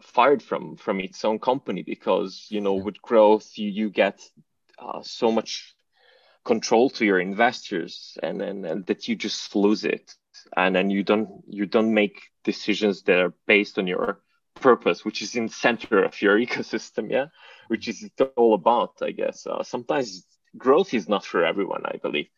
fired 0.00 0.42
from 0.42 0.76
from 0.76 1.00
its 1.00 1.24
own 1.24 1.38
company 1.38 1.82
because 1.82 2.46
you 2.50 2.60
know 2.60 2.74
with 2.74 3.00
growth 3.02 3.52
you 3.56 3.68
you 3.70 3.90
get 3.90 4.20
uh, 4.78 5.00
so 5.02 5.30
much 5.30 5.74
control 6.44 6.90
to 6.90 7.04
your 7.04 7.18
investors 7.20 8.18
and, 8.22 8.42
and 8.42 8.66
and 8.66 8.86
that 8.86 9.08
you 9.08 9.16
just 9.16 9.56
lose 9.56 9.84
it. 9.84 10.14
And 10.56 10.76
then 10.76 10.90
you 10.90 11.02
don't 11.02 11.42
you 11.48 11.66
don't 11.66 11.92
make 11.92 12.20
decisions 12.44 13.02
that 13.02 13.18
are 13.18 13.34
based 13.46 13.78
on 13.78 13.86
your 13.86 14.20
purpose 14.54 15.04
which 15.04 15.20
is 15.20 15.34
in 15.34 15.48
center 15.48 16.04
of 16.04 16.20
your 16.22 16.38
ecosystem 16.46 17.10
yeah? 17.10 17.26
Which 17.68 17.88
is 17.88 18.08
all 18.36 18.54
about 18.54 18.92
i 19.02 19.10
guess. 19.10 19.46
Uh, 19.46 19.62
sometimes 19.62 20.26
growth 20.56 20.94
is 20.94 21.08
not 21.08 21.24
for 21.24 21.44
everyone 21.44 21.82
i 21.86 21.96
believe 21.96 22.28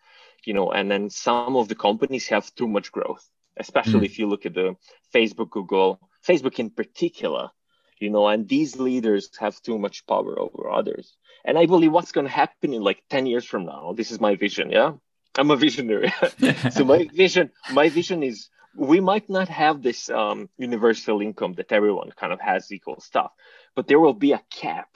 you 0.45 0.55
know? 0.55 0.71
And 0.71 0.91
then 0.91 1.11
some 1.11 1.57
of 1.57 1.69
the 1.69 1.75
companies 1.75 2.29
have 2.29 2.55
too 2.55 2.69
much 2.69 2.93
growth 2.93 3.29
especially 3.57 4.01
mm. 4.01 4.11
if 4.11 4.19
you 4.19 4.29
look 4.29 4.47
at 4.47 4.55
the 4.55 4.77
facebook 5.15 5.51
google 5.51 6.01
facebook 6.27 6.59
in 6.59 6.71
particular 6.71 7.51
you 7.99 8.11
know? 8.11 8.29
And 8.29 8.49
these 8.49 8.77
leaders 8.77 9.31
have 9.39 9.61
too 9.63 9.79
much 9.79 10.07
power 10.07 10.39
over 10.39 10.71
others 10.71 11.17
and 11.47 11.57
i 11.59 11.65
believe 11.67 11.93
what's 11.93 12.13
going 12.13 12.27
to 12.27 12.33
happen 12.33 12.75
in 12.75 12.83
like 12.83 13.03
10 13.09 13.27
years 13.27 13.45
from 13.45 13.65
now 13.65 13.95
this 13.97 14.11
is 14.11 14.21
my 14.21 14.37
vision 14.37 14.71
yeah? 14.71 14.93
I'm 15.39 15.51
a 15.51 15.57
visionary. 15.57 16.13
So 16.73 16.85
my 16.85 17.09
vision 17.13 17.51
my 17.73 17.89
vision 17.89 18.23
is 18.23 18.49
we 18.75 19.01
might 19.01 19.29
not 19.29 19.49
have 19.49 19.83
this 19.83 20.11
um, 20.11 20.49
universal 20.59 21.21
income 21.21 21.55
that 21.55 21.73
everyone 21.73 22.11
kind 22.21 22.33
of 22.33 22.41
has 22.41 22.73
equal 22.73 23.01
stuff 23.01 23.33
but 23.75 23.87
there 23.87 24.01
will 24.01 24.15
be 24.15 24.33
a 24.33 24.43
cap 24.51 24.89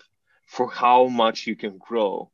for 0.46 0.70
how 0.70 1.06
much 1.06 1.46
you 1.46 1.56
can 1.56 1.78
grow 1.78 2.30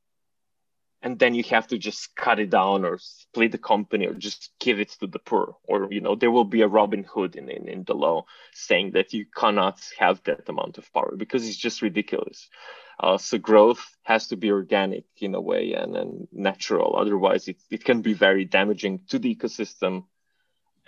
and 1.07 1.21
then 1.21 1.35
you 1.35 1.45
have 1.45 1.69
to 1.69 1.79
just 1.79 2.17
cut 2.17 2.41
it 2.41 2.51
down 2.51 2.85
or 2.85 2.99
split 2.99 3.53
the 3.53 3.59
company 3.59 4.09
or 4.09 4.15
just 4.15 4.51
give 4.59 4.81
it 4.81 4.89
to 4.89 5.07
the 5.07 5.21
poor 5.21 5.57
or 5.63 5.87
you 5.93 6.01
know 6.01 6.17
there 6.17 6.33
will 6.33 6.51
be 6.57 6.63
a 6.63 6.67
robin 6.79 7.05
hood 7.05 7.37
in, 7.37 7.49
in, 7.49 7.69
in 7.69 7.85
the 7.85 7.95
law 7.95 8.25
saying 8.53 8.91
that 8.91 9.13
you 9.13 9.25
cannot 9.25 9.79
have 9.97 10.21
that 10.25 10.49
amount 10.49 10.79
of 10.79 10.93
power 10.93 11.15
because 11.17 11.47
it's 11.47 11.57
just 11.57 11.81
ridiculous. 11.81 12.49
Uh, 12.99 13.19
so 13.19 13.39
growth 13.39 13.85
has 14.03 14.27
to 14.27 14.37
be 14.37 14.51
organic 14.51 15.05
in 15.19 15.35
a 15.37 15.41
way 15.41 15.75
and, 15.75 15.97
and 15.97 16.27
natural. 16.33 16.97
Otherwise 16.97 17.47
it, 17.47 17.59
it 17.71 17.85
can 17.85 18.03
be 18.03 18.15
very 18.15 18.45
damaging 18.45 19.01
to 19.07 19.21
the 19.21 19.33
ecosystem 19.33 20.07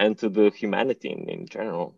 and 0.00 0.18
to 0.18 0.28
the 0.28 0.50
humanity 0.50 1.11
in, 1.11 1.28
in 1.28 1.46
general 1.46 1.94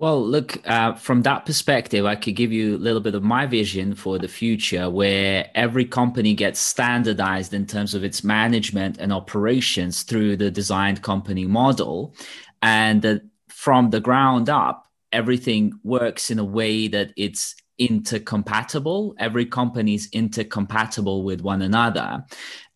well, 0.00 0.26
look, 0.26 0.66
uh, 0.66 0.94
from 0.94 1.20
that 1.22 1.44
perspective, 1.44 2.06
I 2.06 2.16
could 2.16 2.34
give 2.34 2.50
you 2.50 2.76
a 2.76 2.78
little 2.78 3.02
bit 3.02 3.14
of 3.14 3.22
my 3.22 3.44
vision 3.44 3.94
for 3.94 4.18
the 4.18 4.28
future 4.28 4.88
where 4.88 5.50
every 5.54 5.84
company 5.84 6.32
gets 6.32 6.58
standardized 6.58 7.52
in 7.52 7.66
terms 7.66 7.94
of 7.94 8.02
its 8.02 8.24
management 8.24 8.96
and 8.96 9.12
operations 9.12 10.02
through 10.02 10.38
the 10.38 10.50
designed 10.50 11.02
company 11.02 11.44
model. 11.44 12.14
And 12.62 13.02
that 13.02 13.20
from 13.50 13.90
the 13.90 14.00
ground 14.00 14.48
up, 14.48 14.86
everything 15.12 15.78
works 15.84 16.30
in 16.30 16.38
a 16.38 16.44
way 16.44 16.88
that 16.88 17.12
it's 17.18 17.54
intercompatible. 17.78 19.12
Every 19.18 19.44
company 19.44 19.96
is 19.96 20.08
intercompatible 20.12 21.24
with 21.24 21.42
one 21.42 21.60
another 21.60 22.24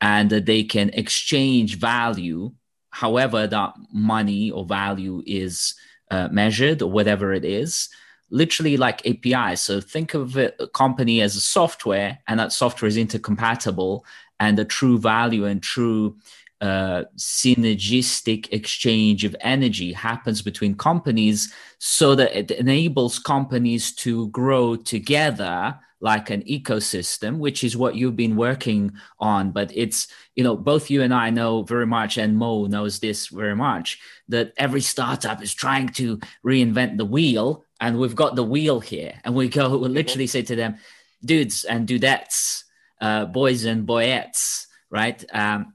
and 0.02 0.28
that 0.28 0.44
they 0.44 0.62
can 0.62 0.90
exchange 0.90 1.78
value, 1.78 2.52
however, 2.90 3.46
that 3.46 3.72
money 3.94 4.50
or 4.50 4.66
value 4.66 5.22
is 5.24 5.74
uh, 6.10 6.28
measured 6.30 6.82
or 6.82 6.90
whatever 6.90 7.32
it 7.32 7.44
is 7.44 7.88
literally 8.30 8.76
like 8.76 9.06
APIs. 9.06 9.62
So 9.62 9.80
think 9.80 10.14
of 10.14 10.36
a 10.36 10.50
company 10.74 11.20
as 11.20 11.36
a 11.36 11.40
software, 11.40 12.18
and 12.26 12.40
that 12.40 12.52
software 12.52 12.88
is 12.88 12.96
intercompatible, 12.96 14.02
and 14.40 14.58
the 14.58 14.64
true 14.64 14.98
value 14.98 15.44
and 15.44 15.62
true 15.62 16.16
uh, 16.60 17.04
synergistic 17.16 18.52
exchange 18.52 19.24
of 19.24 19.36
energy 19.40 19.92
happens 19.92 20.42
between 20.42 20.74
companies 20.74 21.52
so 21.78 22.14
that 22.14 22.36
it 22.36 22.50
enables 22.52 23.18
companies 23.18 23.92
to 23.92 24.28
grow 24.28 24.74
together 24.74 25.78
like 26.04 26.28
an 26.28 26.42
ecosystem, 26.42 27.38
which 27.38 27.64
is 27.64 27.78
what 27.78 27.94
you've 27.96 28.14
been 28.14 28.36
working 28.36 28.92
on. 29.18 29.52
But 29.52 29.72
it's, 29.74 30.06
you 30.36 30.44
know, 30.44 30.54
both 30.54 30.90
you 30.90 31.00
and 31.00 31.14
I 31.14 31.30
know 31.30 31.62
very 31.62 31.86
much, 31.86 32.18
and 32.18 32.36
Mo 32.36 32.66
knows 32.66 33.00
this 33.00 33.28
very 33.28 33.56
much, 33.56 33.98
that 34.28 34.52
every 34.58 34.82
startup 34.82 35.42
is 35.42 35.54
trying 35.54 35.88
to 36.00 36.20
reinvent 36.44 36.98
the 36.98 37.06
wheel. 37.06 37.64
And 37.80 37.98
we've 37.98 38.14
got 38.14 38.36
the 38.36 38.44
wheel 38.44 38.80
here. 38.80 39.14
And 39.24 39.34
we 39.34 39.48
go, 39.48 39.78
we 39.78 39.88
literally 39.88 40.26
say 40.26 40.42
to 40.42 40.54
them, 40.54 40.76
dudes 41.24 41.64
and 41.64 41.88
dudettes, 41.88 42.64
uh, 43.00 43.24
boys 43.24 43.64
and 43.64 43.88
boyettes, 43.88 44.66
right? 44.90 45.24
Um, 45.32 45.72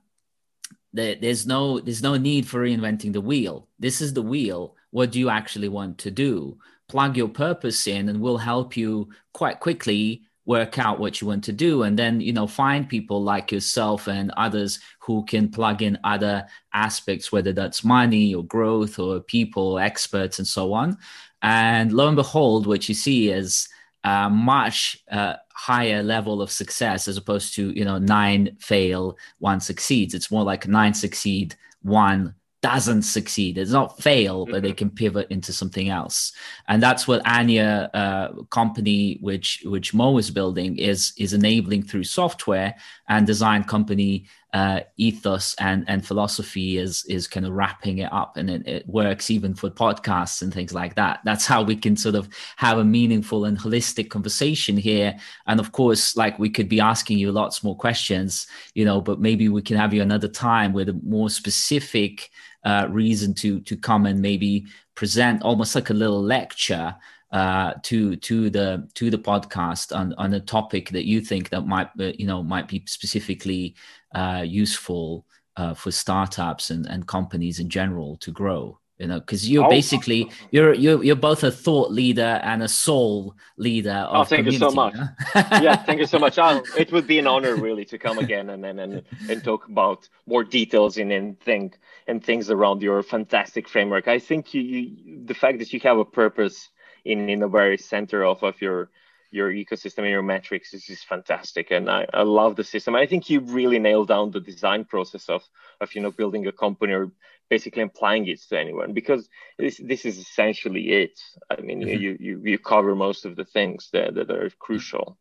there's 0.93 1.45
no 1.45 1.79
there's 1.79 2.01
no 2.03 2.17
need 2.17 2.47
for 2.47 2.63
reinventing 2.63 3.13
the 3.13 3.21
wheel. 3.21 3.67
This 3.79 3.99
is 3.99 4.13
the 4.13 4.21
wheel. 4.21 4.75
What 4.91 5.11
do 5.11 5.19
you 5.19 5.29
actually 5.29 5.69
want 5.69 5.97
to 5.99 6.11
do? 6.11 6.57
Plug 6.89 7.15
your 7.15 7.29
purpose 7.29 7.87
in 7.87 8.09
and 8.09 8.19
we'll 8.19 8.37
help 8.37 8.75
you 8.75 9.09
quite 9.33 9.59
quickly 9.61 10.23
work 10.45 10.79
out 10.79 10.99
what 10.99 11.21
you 11.21 11.27
want 11.27 11.43
to 11.43 11.53
do. 11.53 11.83
And 11.83 11.97
then 11.97 12.19
you 12.19 12.33
know 12.33 12.47
find 12.47 12.89
people 12.89 13.23
like 13.23 13.51
yourself 13.51 14.07
and 14.07 14.31
others 14.31 14.79
who 14.99 15.23
can 15.25 15.47
plug 15.49 15.81
in 15.81 15.97
other 16.03 16.45
aspects 16.73 17.31
whether 17.31 17.53
that's 17.53 17.83
money 17.83 18.33
or 18.33 18.43
growth 18.43 18.99
or 18.99 19.21
people 19.21 19.79
experts 19.79 20.39
and 20.39 20.47
so 20.47 20.73
on. 20.73 20.97
And 21.41 21.93
lo 21.93 22.07
and 22.07 22.15
behold 22.15 22.67
what 22.67 22.89
you 22.89 22.95
see 22.95 23.29
is 23.29 23.69
a 24.03 24.29
much 24.29 24.97
uh, 25.11 25.35
higher 25.53 26.01
level 26.01 26.41
of 26.41 26.51
success 26.51 27.07
as 27.07 27.17
opposed 27.17 27.53
to 27.55 27.71
you 27.71 27.85
know 27.85 27.99
nine 27.99 28.57
fail 28.59 29.17
one 29.37 29.59
succeeds. 29.59 30.13
It's 30.13 30.31
more 30.31 30.43
like 30.43 30.67
nine 30.67 30.93
succeed 30.93 31.55
one 31.83 32.33
doesn't 32.61 33.03
succeed. 33.03 33.57
It's 33.57 33.71
not 33.71 34.01
fail, 34.01 34.45
but 34.45 34.61
they 34.61 34.69
mm-hmm. 34.69 34.75
can 34.75 34.89
pivot 34.89 35.27
into 35.29 35.53
something 35.53 35.89
else. 35.89 36.33
And 36.67 36.83
that's 36.83 37.07
what 37.07 37.25
Anya 37.25 37.89
uh, 37.93 38.43
company, 38.49 39.17
which 39.21 39.61
which 39.65 39.93
Mo 39.93 40.17
is 40.17 40.29
building, 40.31 40.77
is 40.77 41.13
is 41.17 41.33
enabling 41.33 41.83
through 41.83 42.03
software 42.03 42.75
and 43.07 43.25
design 43.25 43.63
company 43.63 44.27
uh, 44.51 44.79
ethos 44.97 45.55
and 45.59 45.85
and 45.87 46.05
philosophy 46.05 46.77
is 46.77 47.05
is 47.05 47.27
kind 47.27 47.45
of 47.45 47.53
wrapping 47.53 47.99
it 47.99 48.11
up, 48.11 48.35
and 48.35 48.49
it, 48.49 48.67
it 48.67 48.87
works 48.87 49.29
even 49.29 49.53
for 49.53 49.69
podcasts 49.69 50.41
and 50.41 50.53
things 50.53 50.73
like 50.73 50.95
that. 50.95 51.19
That's 51.23 51.45
how 51.45 51.61
we 51.61 51.75
can 51.75 51.95
sort 51.95 52.15
of 52.15 52.27
have 52.57 52.77
a 52.77 52.83
meaningful 52.83 53.45
and 53.45 53.57
holistic 53.57 54.09
conversation 54.09 54.75
here. 54.75 55.17
And 55.45 55.59
of 55.59 55.71
course, 55.71 56.17
like 56.17 56.39
we 56.39 56.49
could 56.49 56.67
be 56.67 56.79
asking 56.79 57.19
you 57.19 57.31
lots 57.31 57.63
more 57.63 57.77
questions, 57.77 58.47
you 58.73 58.85
know, 58.85 59.01
but 59.01 59.19
maybe 59.19 59.49
we 59.49 59.61
can 59.61 59.77
have 59.77 59.93
you 59.93 60.01
another 60.01 60.27
time 60.27 60.73
with 60.73 60.89
a 60.89 60.99
more 61.03 61.29
specific 61.29 62.31
uh, 62.63 62.87
reason 62.89 63.33
to 63.33 63.59
to 63.61 63.75
come 63.77 64.05
and 64.05 64.21
maybe 64.21 64.65
present 64.95 65.41
almost 65.43 65.75
like 65.75 65.89
a 65.89 65.93
little 65.93 66.21
lecture 66.21 66.95
uh, 67.31 67.73
to 67.83 68.15
to 68.17 68.49
the 68.49 68.87
to 68.95 69.09
the 69.09 69.17
podcast 69.17 69.95
on 69.95 70.13
on 70.17 70.33
a 70.33 70.39
topic 70.39 70.89
that 70.89 71.05
you 71.05 71.21
think 71.21 71.49
that 71.49 71.61
might 71.61 71.89
uh, 71.99 72.11
you 72.17 72.25
know 72.25 72.43
might 72.43 72.67
be 72.67 72.83
specifically 72.85 73.75
uh, 74.15 74.43
useful 74.45 75.25
uh, 75.55 75.73
for 75.73 75.91
startups 75.91 76.69
and, 76.71 76.85
and 76.87 77.07
companies 77.07 77.59
in 77.59 77.69
general 77.69 78.17
to 78.17 78.31
grow 78.31 78.79
you 78.97 79.07
know 79.07 79.19
because 79.19 79.49
you're 79.49 79.65
oh. 79.65 79.69
basically 79.69 80.29
you're 80.51 80.73
you're 80.73 81.03
you're 81.03 81.15
both 81.15 81.43
a 81.43 81.51
thought 81.51 81.91
leader 81.91 82.39
and 82.43 82.61
a 82.61 82.67
soul 82.67 83.35
leader 83.57 84.07
oh 84.09 84.23
thank 84.23 84.45
you 84.45 84.57
so 84.57 84.71
much 84.71 84.95
yeah 85.35 85.75
thank 85.75 85.99
you 85.99 86.05
so 86.05 86.19
much 86.19 86.37
oh, 86.41 86.63
it 86.77 86.91
would 86.91 87.07
be 87.07 87.19
an 87.19 87.27
honor 87.27 87.55
really 87.55 87.85
to 87.85 87.97
come 87.97 88.19
again 88.19 88.49
and 88.49 88.65
and 88.65 88.79
and, 88.79 89.03
and 89.29 89.43
talk 89.43 89.67
about 89.67 90.07
more 90.25 90.43
details 90.43 90.97
and 90.97 91.11
and 91.11 91.39
think 91.39 91.79
and 92.09 92.23
things 92.23 92.49
around 92.49 92.81
your 92.81 93.03
fantastic 93.03 93.69
framework. 93.69 94.07
I 94.07 94.19
think 94.19 94.53
you, 94.53 94.61
you 94.61 95.25
the 95.25 95.33
fact 95.33 95.59
that 95.59 95.71
you 95.71 95.79
have 95.81 95.99
a 95.99 96.05
purpose 96.05 96.69
in 97.05 97.29
in 97.29 97.39
the 97.39 97.47
very 97.47 97.77
center 97.77 98.25
of 98.25 98.43
of 98.43 98.61
your 98.61 98.89
your 99.31 99.51
ecosystem 99.51 99.99
and 99.99 100.09
your 100.09 100.23
metrics 100.23 100.73
is, 100.73 100.89
is 100.89 101.03
fantastic. 101.03 101.69
And 101.69 101.87
I, 101.87 102.07
I 102.13 102.23
love 102.23 102.55
the 102.55 102.63
system. 102.63 102.95
I 102.95 103.05
think 103.05 103.29
you 103.29 103.41
really 103.41 103.77
nailed 103.77 104.07
down 104.07 104.31
the 104.31 104.39
design 104.39 104.85
process 104.85 105.29
of 105.29 105.43
of 105.81 105.93
you 105.93 106.01
know 106.01 106.11
building 106.11 106.47
a 106.47 106.51
company 106.51 106.93
or 106.93 107.11
basically 107.49 107.83
applying 107.83 108.27
it 108.27 108.41
to 108.49 108.59
anyone 108.59 108.93
because 108.93 109.29
this 109.57 109.77
this 109.77 110.05
is 110.05 110.17
essentially 110.17 110.91
it. 111.03 111.19
I 111.49 111.61
mean 111.61 111.81
mm-hmm. 111.81 112.01
you, 112.01 112.17
you 112.19 112.41
you 112.43 112.57
cover 112.57 112.95
most 112.95 113.25
of 113.25 113.35
the 113.35 113.45
things 113.45 113.89
that, 113.93 114.15
that 114.15 114.31
are 114.31 114.49
crucial. 114.59 115.17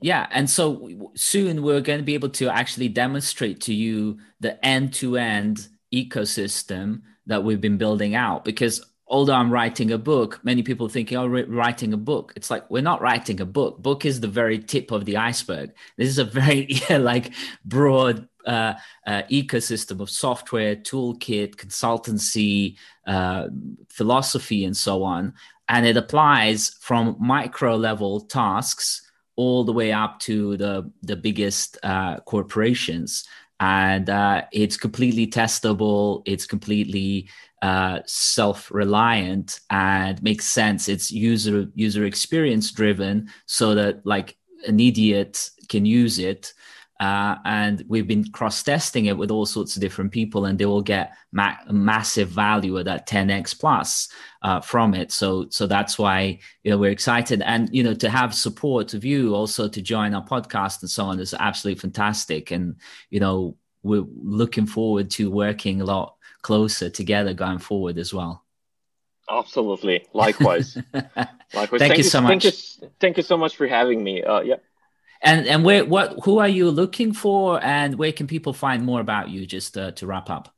Yeah. 0.00 0.26
And 0.30 0.48
so 0.48 1.10
soon 1.14 1.62
we're 1.62 1.82
going 1.82 1.98
to 1.98 2.04
be 2.04 2.14
able 2.14 2.30
to 2.30 2.48
actually 2.48 2.88
demonstrate 2.88 3.60
to 3.62 3.74
you 3.74 4.18
the 4.40 4.64
end-to-end 4.64 5.68
ecosystem 5.92 7.02
that 7.26 7.42
we've 7.42 7.60
been 7.60 7.78
building 7.78 8.14
out 8.14 8.44
because 8.44 8.80
although 9.08 9.34
I'm 9.34 9.52
writing 9.52 9.92
a 9.92 9.98
book, 9.98 10.40
many 10.42 10.62
people 10.62 10.88
thinking, 10.88 11.16
oh, 11.16 11.26
writing 11.26 11.92
a 11.92 11.96
book. 11.96 12.32
It's 12.36 12.50
like, 12.50 12.68
we're 12.70 12.82
not 12.82 13.00
writing 13.00 13.40
a 13.40 13.46
book. 13.46 13.78
Book 13.78 14.04
is 14.04 14.20
the 14.20 14.28
very 14.28 14.58
tip 14.58 14.90
of 14.90 15.04
the 15.04 15.16
iceberg. 15.16 15.72
This 15.96 16.08
is 16.08 16.18
a 16.18 16.24
very 16.24 16.66
yeah, 16.90 16.98
like 16.98 17.32
broad 17.64 18.28
uh, 18.46 18.74
uh, 19.06 19.22
ecosystem 19.30 20.00
of 20.00 20.10
software, 20.10 20.76
toolkit, 20.76 21.56
consultancy, 21.56 22.76
uh, 23.06 23.48
philosophy, 23.88 24.64
and 24.64 24.76
so 24.76 25.02
on. 25.02 25.34
And 25.68 25.86
it 25.86 25.96
applies 25.96 26.76
from 26.80 27.16
micro 27.18 27.76
level 27.76 28.20
tasks 28.20 29.02
all 29.34 29.64
the 29.64 29.72
way 29.72 29.92
up 29.92 30.18
to 30.18 30.56
the 30.56 30.90
the 31.02 31.16
biggest 31.16 31.76
uh, 31.82 32.18
corporations 32.20 33.26
and 33.60 34.10
uh, 34.10 34.42
it's 34.52 34.76
completely 34.76 35.26
testable 35.26 36.22
it's 36.26 36.46
completely 36.46 37.28
uh, 37.62 38.00
self-reliant 38.06 39.60
and 39.70 40.22
makes 40.22 40.46
sense. 40.46 40.88
It's 40.88 41.10
user 41.10 41.66
user 41.74 42.04
experience 42.04 42.70
driven 42.70 43.28
so 43.46 43.74
that 43.74 44.04
like 44.04 44.36
an 44.66 44.78
idiot 44.78 45.50
can 45.68 45.84
use 45.84 46.18
it 46.18 46.52
uh, 47.00 47.36
and 47.44 47.84
we've 47.88 48.06
been 48.06 48.24
cross 48.32 48.62
testing 48.62 49.06
it 49.06 49.16
with 49.16 49.30
all 49.30 49.44
sorts 49.44 49.76
of 49.76 49.82
different 49.82 50.12
people, 50.12 50.46
and 50.46 50.58
they 50.58 50.64
will 50.64 50.82
get 50.82 51.14
ma- 51.32 51.56
massive 51.70 52.28
value 52.28 52.78
at 52.78 52.86
that 52.86 53.06
10x 53.06 53.58
plus 53.58 54.08
uh, 54.42 54.60
from 54.60 54.94
it. 54.94 55.12
So, 55.12 55.46
so 55.50 55.66
that's 55.66 55.98
why 55.98 56.38
you 56.62 56.70
know 56.70 56.78
we're 56.78 56.90
excited, 56.90 57.42
and 57.42 57.68
you 57.72 57.82
know 57.82 57.94
to 57.94 58.08
have 58.08 58.34
support 58.34 58.94
of 58.94 59.04
you 59.04 59.34
also 59.34 59.68
to 59.68 59.82
join 59.82 60.14
our 60.14 60.24
podcast 60.24 60.80
and 60.82 60.90
so 60.90 61.04
on 61.04 61.20
is 61.20 61.34
absolutely 61.34 61.80
fantastic. 61.80 62.50
And 62.50 62.76
you 63.10 63.20
know 63.20 63.56
we're 63.82 64.06
looking 64.22 64.66
forward 64.66 65.10
to 65.12 65.30
working 65.30 65.80
a 65.80 65.84
lot 65.84 66.16
closer 66.42 66.88
together 66.88 67.34
going 67.34 67.58
forward 67.58 67.98
as 67.98 68.14
well. 68.14 68.44
Absolutely. 69.28 70.06
Likewise. 70.12 70.78
Likewise. 70.94 71.32
Thank, 71.52 71.78
thank 71.78 71.98
you, 71.98 72.04
so 72.04 72.20
much. 72.20 72.30
Thank 72.30 72.44
you, 72.44 72.90
thank 73.00 73.16
you 73.16 73.22
so 73.22 73.36
much 73.36 73.56
for 73.56 73.66
having 73.66 74.02
me. 74.02 74.22
Uh, 74.22 74.40
yeah. 74.40 74.56
And 75.22 75.46
and 75.46 75.64
where 75.64 75.84
what 75.84 76.24
who 76.24 76.38
are 76.38 76.48
you 76.48 76.70
looking 76.70 77.12
for, 77.12 77.62
and 77.62 77.96
where 77.96 78.12
can 78.12 78.26
people 78.26 78.52
find 78.52 78.84
more 78.84 79.00
about 79.00 79.30
you? 79.30 79.46
Just 79.46 79.76
uh, 79.76 79.92
to 79.92 80.06
wrap 80.06 80.28
up. 80.30 80.54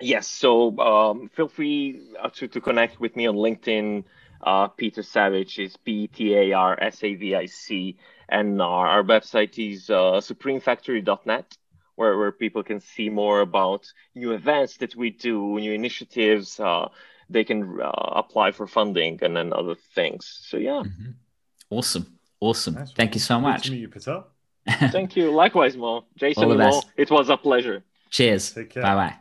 Yes, 0.00 0.26
so 0.26 0.76
um, 0.80 1.28
feel 1.28 1.48
free 1.48 2.00
uh, 2.20 2.28
to 2.30 2.48
to 2.48 2.60
connect 2.60 3.00
with 3.00 3.16
me 3.16 3.26
on 3.26 3.36
LinkedIn. 3.36 4.04
Uh, 4.42 4.66
Petar 4.66 5.02
Savic 5.02 5.64
is 5.64 5.76
P 5.76 6.08
T 6.08 6.34
A 6.34 6.52
R 6.52 6.76
S 6.82 7.04
A 7.04 7.14
V 7.14 7.34
I 7.34 7.46
C, 7.46 7.96
and 8.28 8.60
our, 8.60 8.86
our 8.86 9.02
website 9.04 9.56
is 9.58 9.88
uh, 9.88 10.20
supremefactory.net, 10.20 11.56
where 11.94 12.18
where 12.18 12.32
people 12.32 12.62
can 12.62 12.80
see 12.80 13.08
more 13.08 13.40
about 13.40 13.86
new 14.14 14.32
events 14.32 14.76
that 14.78 14.96
we 14.96 15.10
do, 15.10 15.58
new 15.60 15.72
initiatives. 15.72 16.58
Uh, 16.58 16.88
they 17.30 17.44
can 17.44 17.80
uh, 17.80 17.90
apply 17.90 18.52
for 18.52 18.66
funding 18.66 19.18
and 19.22 19.36
then 19.36 19.52
other 19.52 19.76
things. 19.94 20.40
So 20.48 20.56
yeah. 20.56 20.82
Mm-hmm. 20.84 21.10
Awesome. 21.70 22.18
Awesome. 22.42 22.74
Nice. 22.74 22.90
Thank 22.90 23.14
you 23.14 23.20
so 23.20 23.40
much. 23.40 23.62
Good 23.62 23.70
to 23.70 23.76
you, 23.76 23.88
Petar. 23.88 24.24
Thank 24.90 25.14
you. 25.14 25.30
Likewise, 25.30 25.76
Mo. 25.76 26.04
Jason, 26.16 26.58
Mo, 26.58 26.82
it 26.96 27.08
was 27.08 27.28
a 27.30 27.36
pleasure. 27.36 27.84
Cheers. 28.10 28.50
Bye 28.50 28.64
bye. 28.82 29.14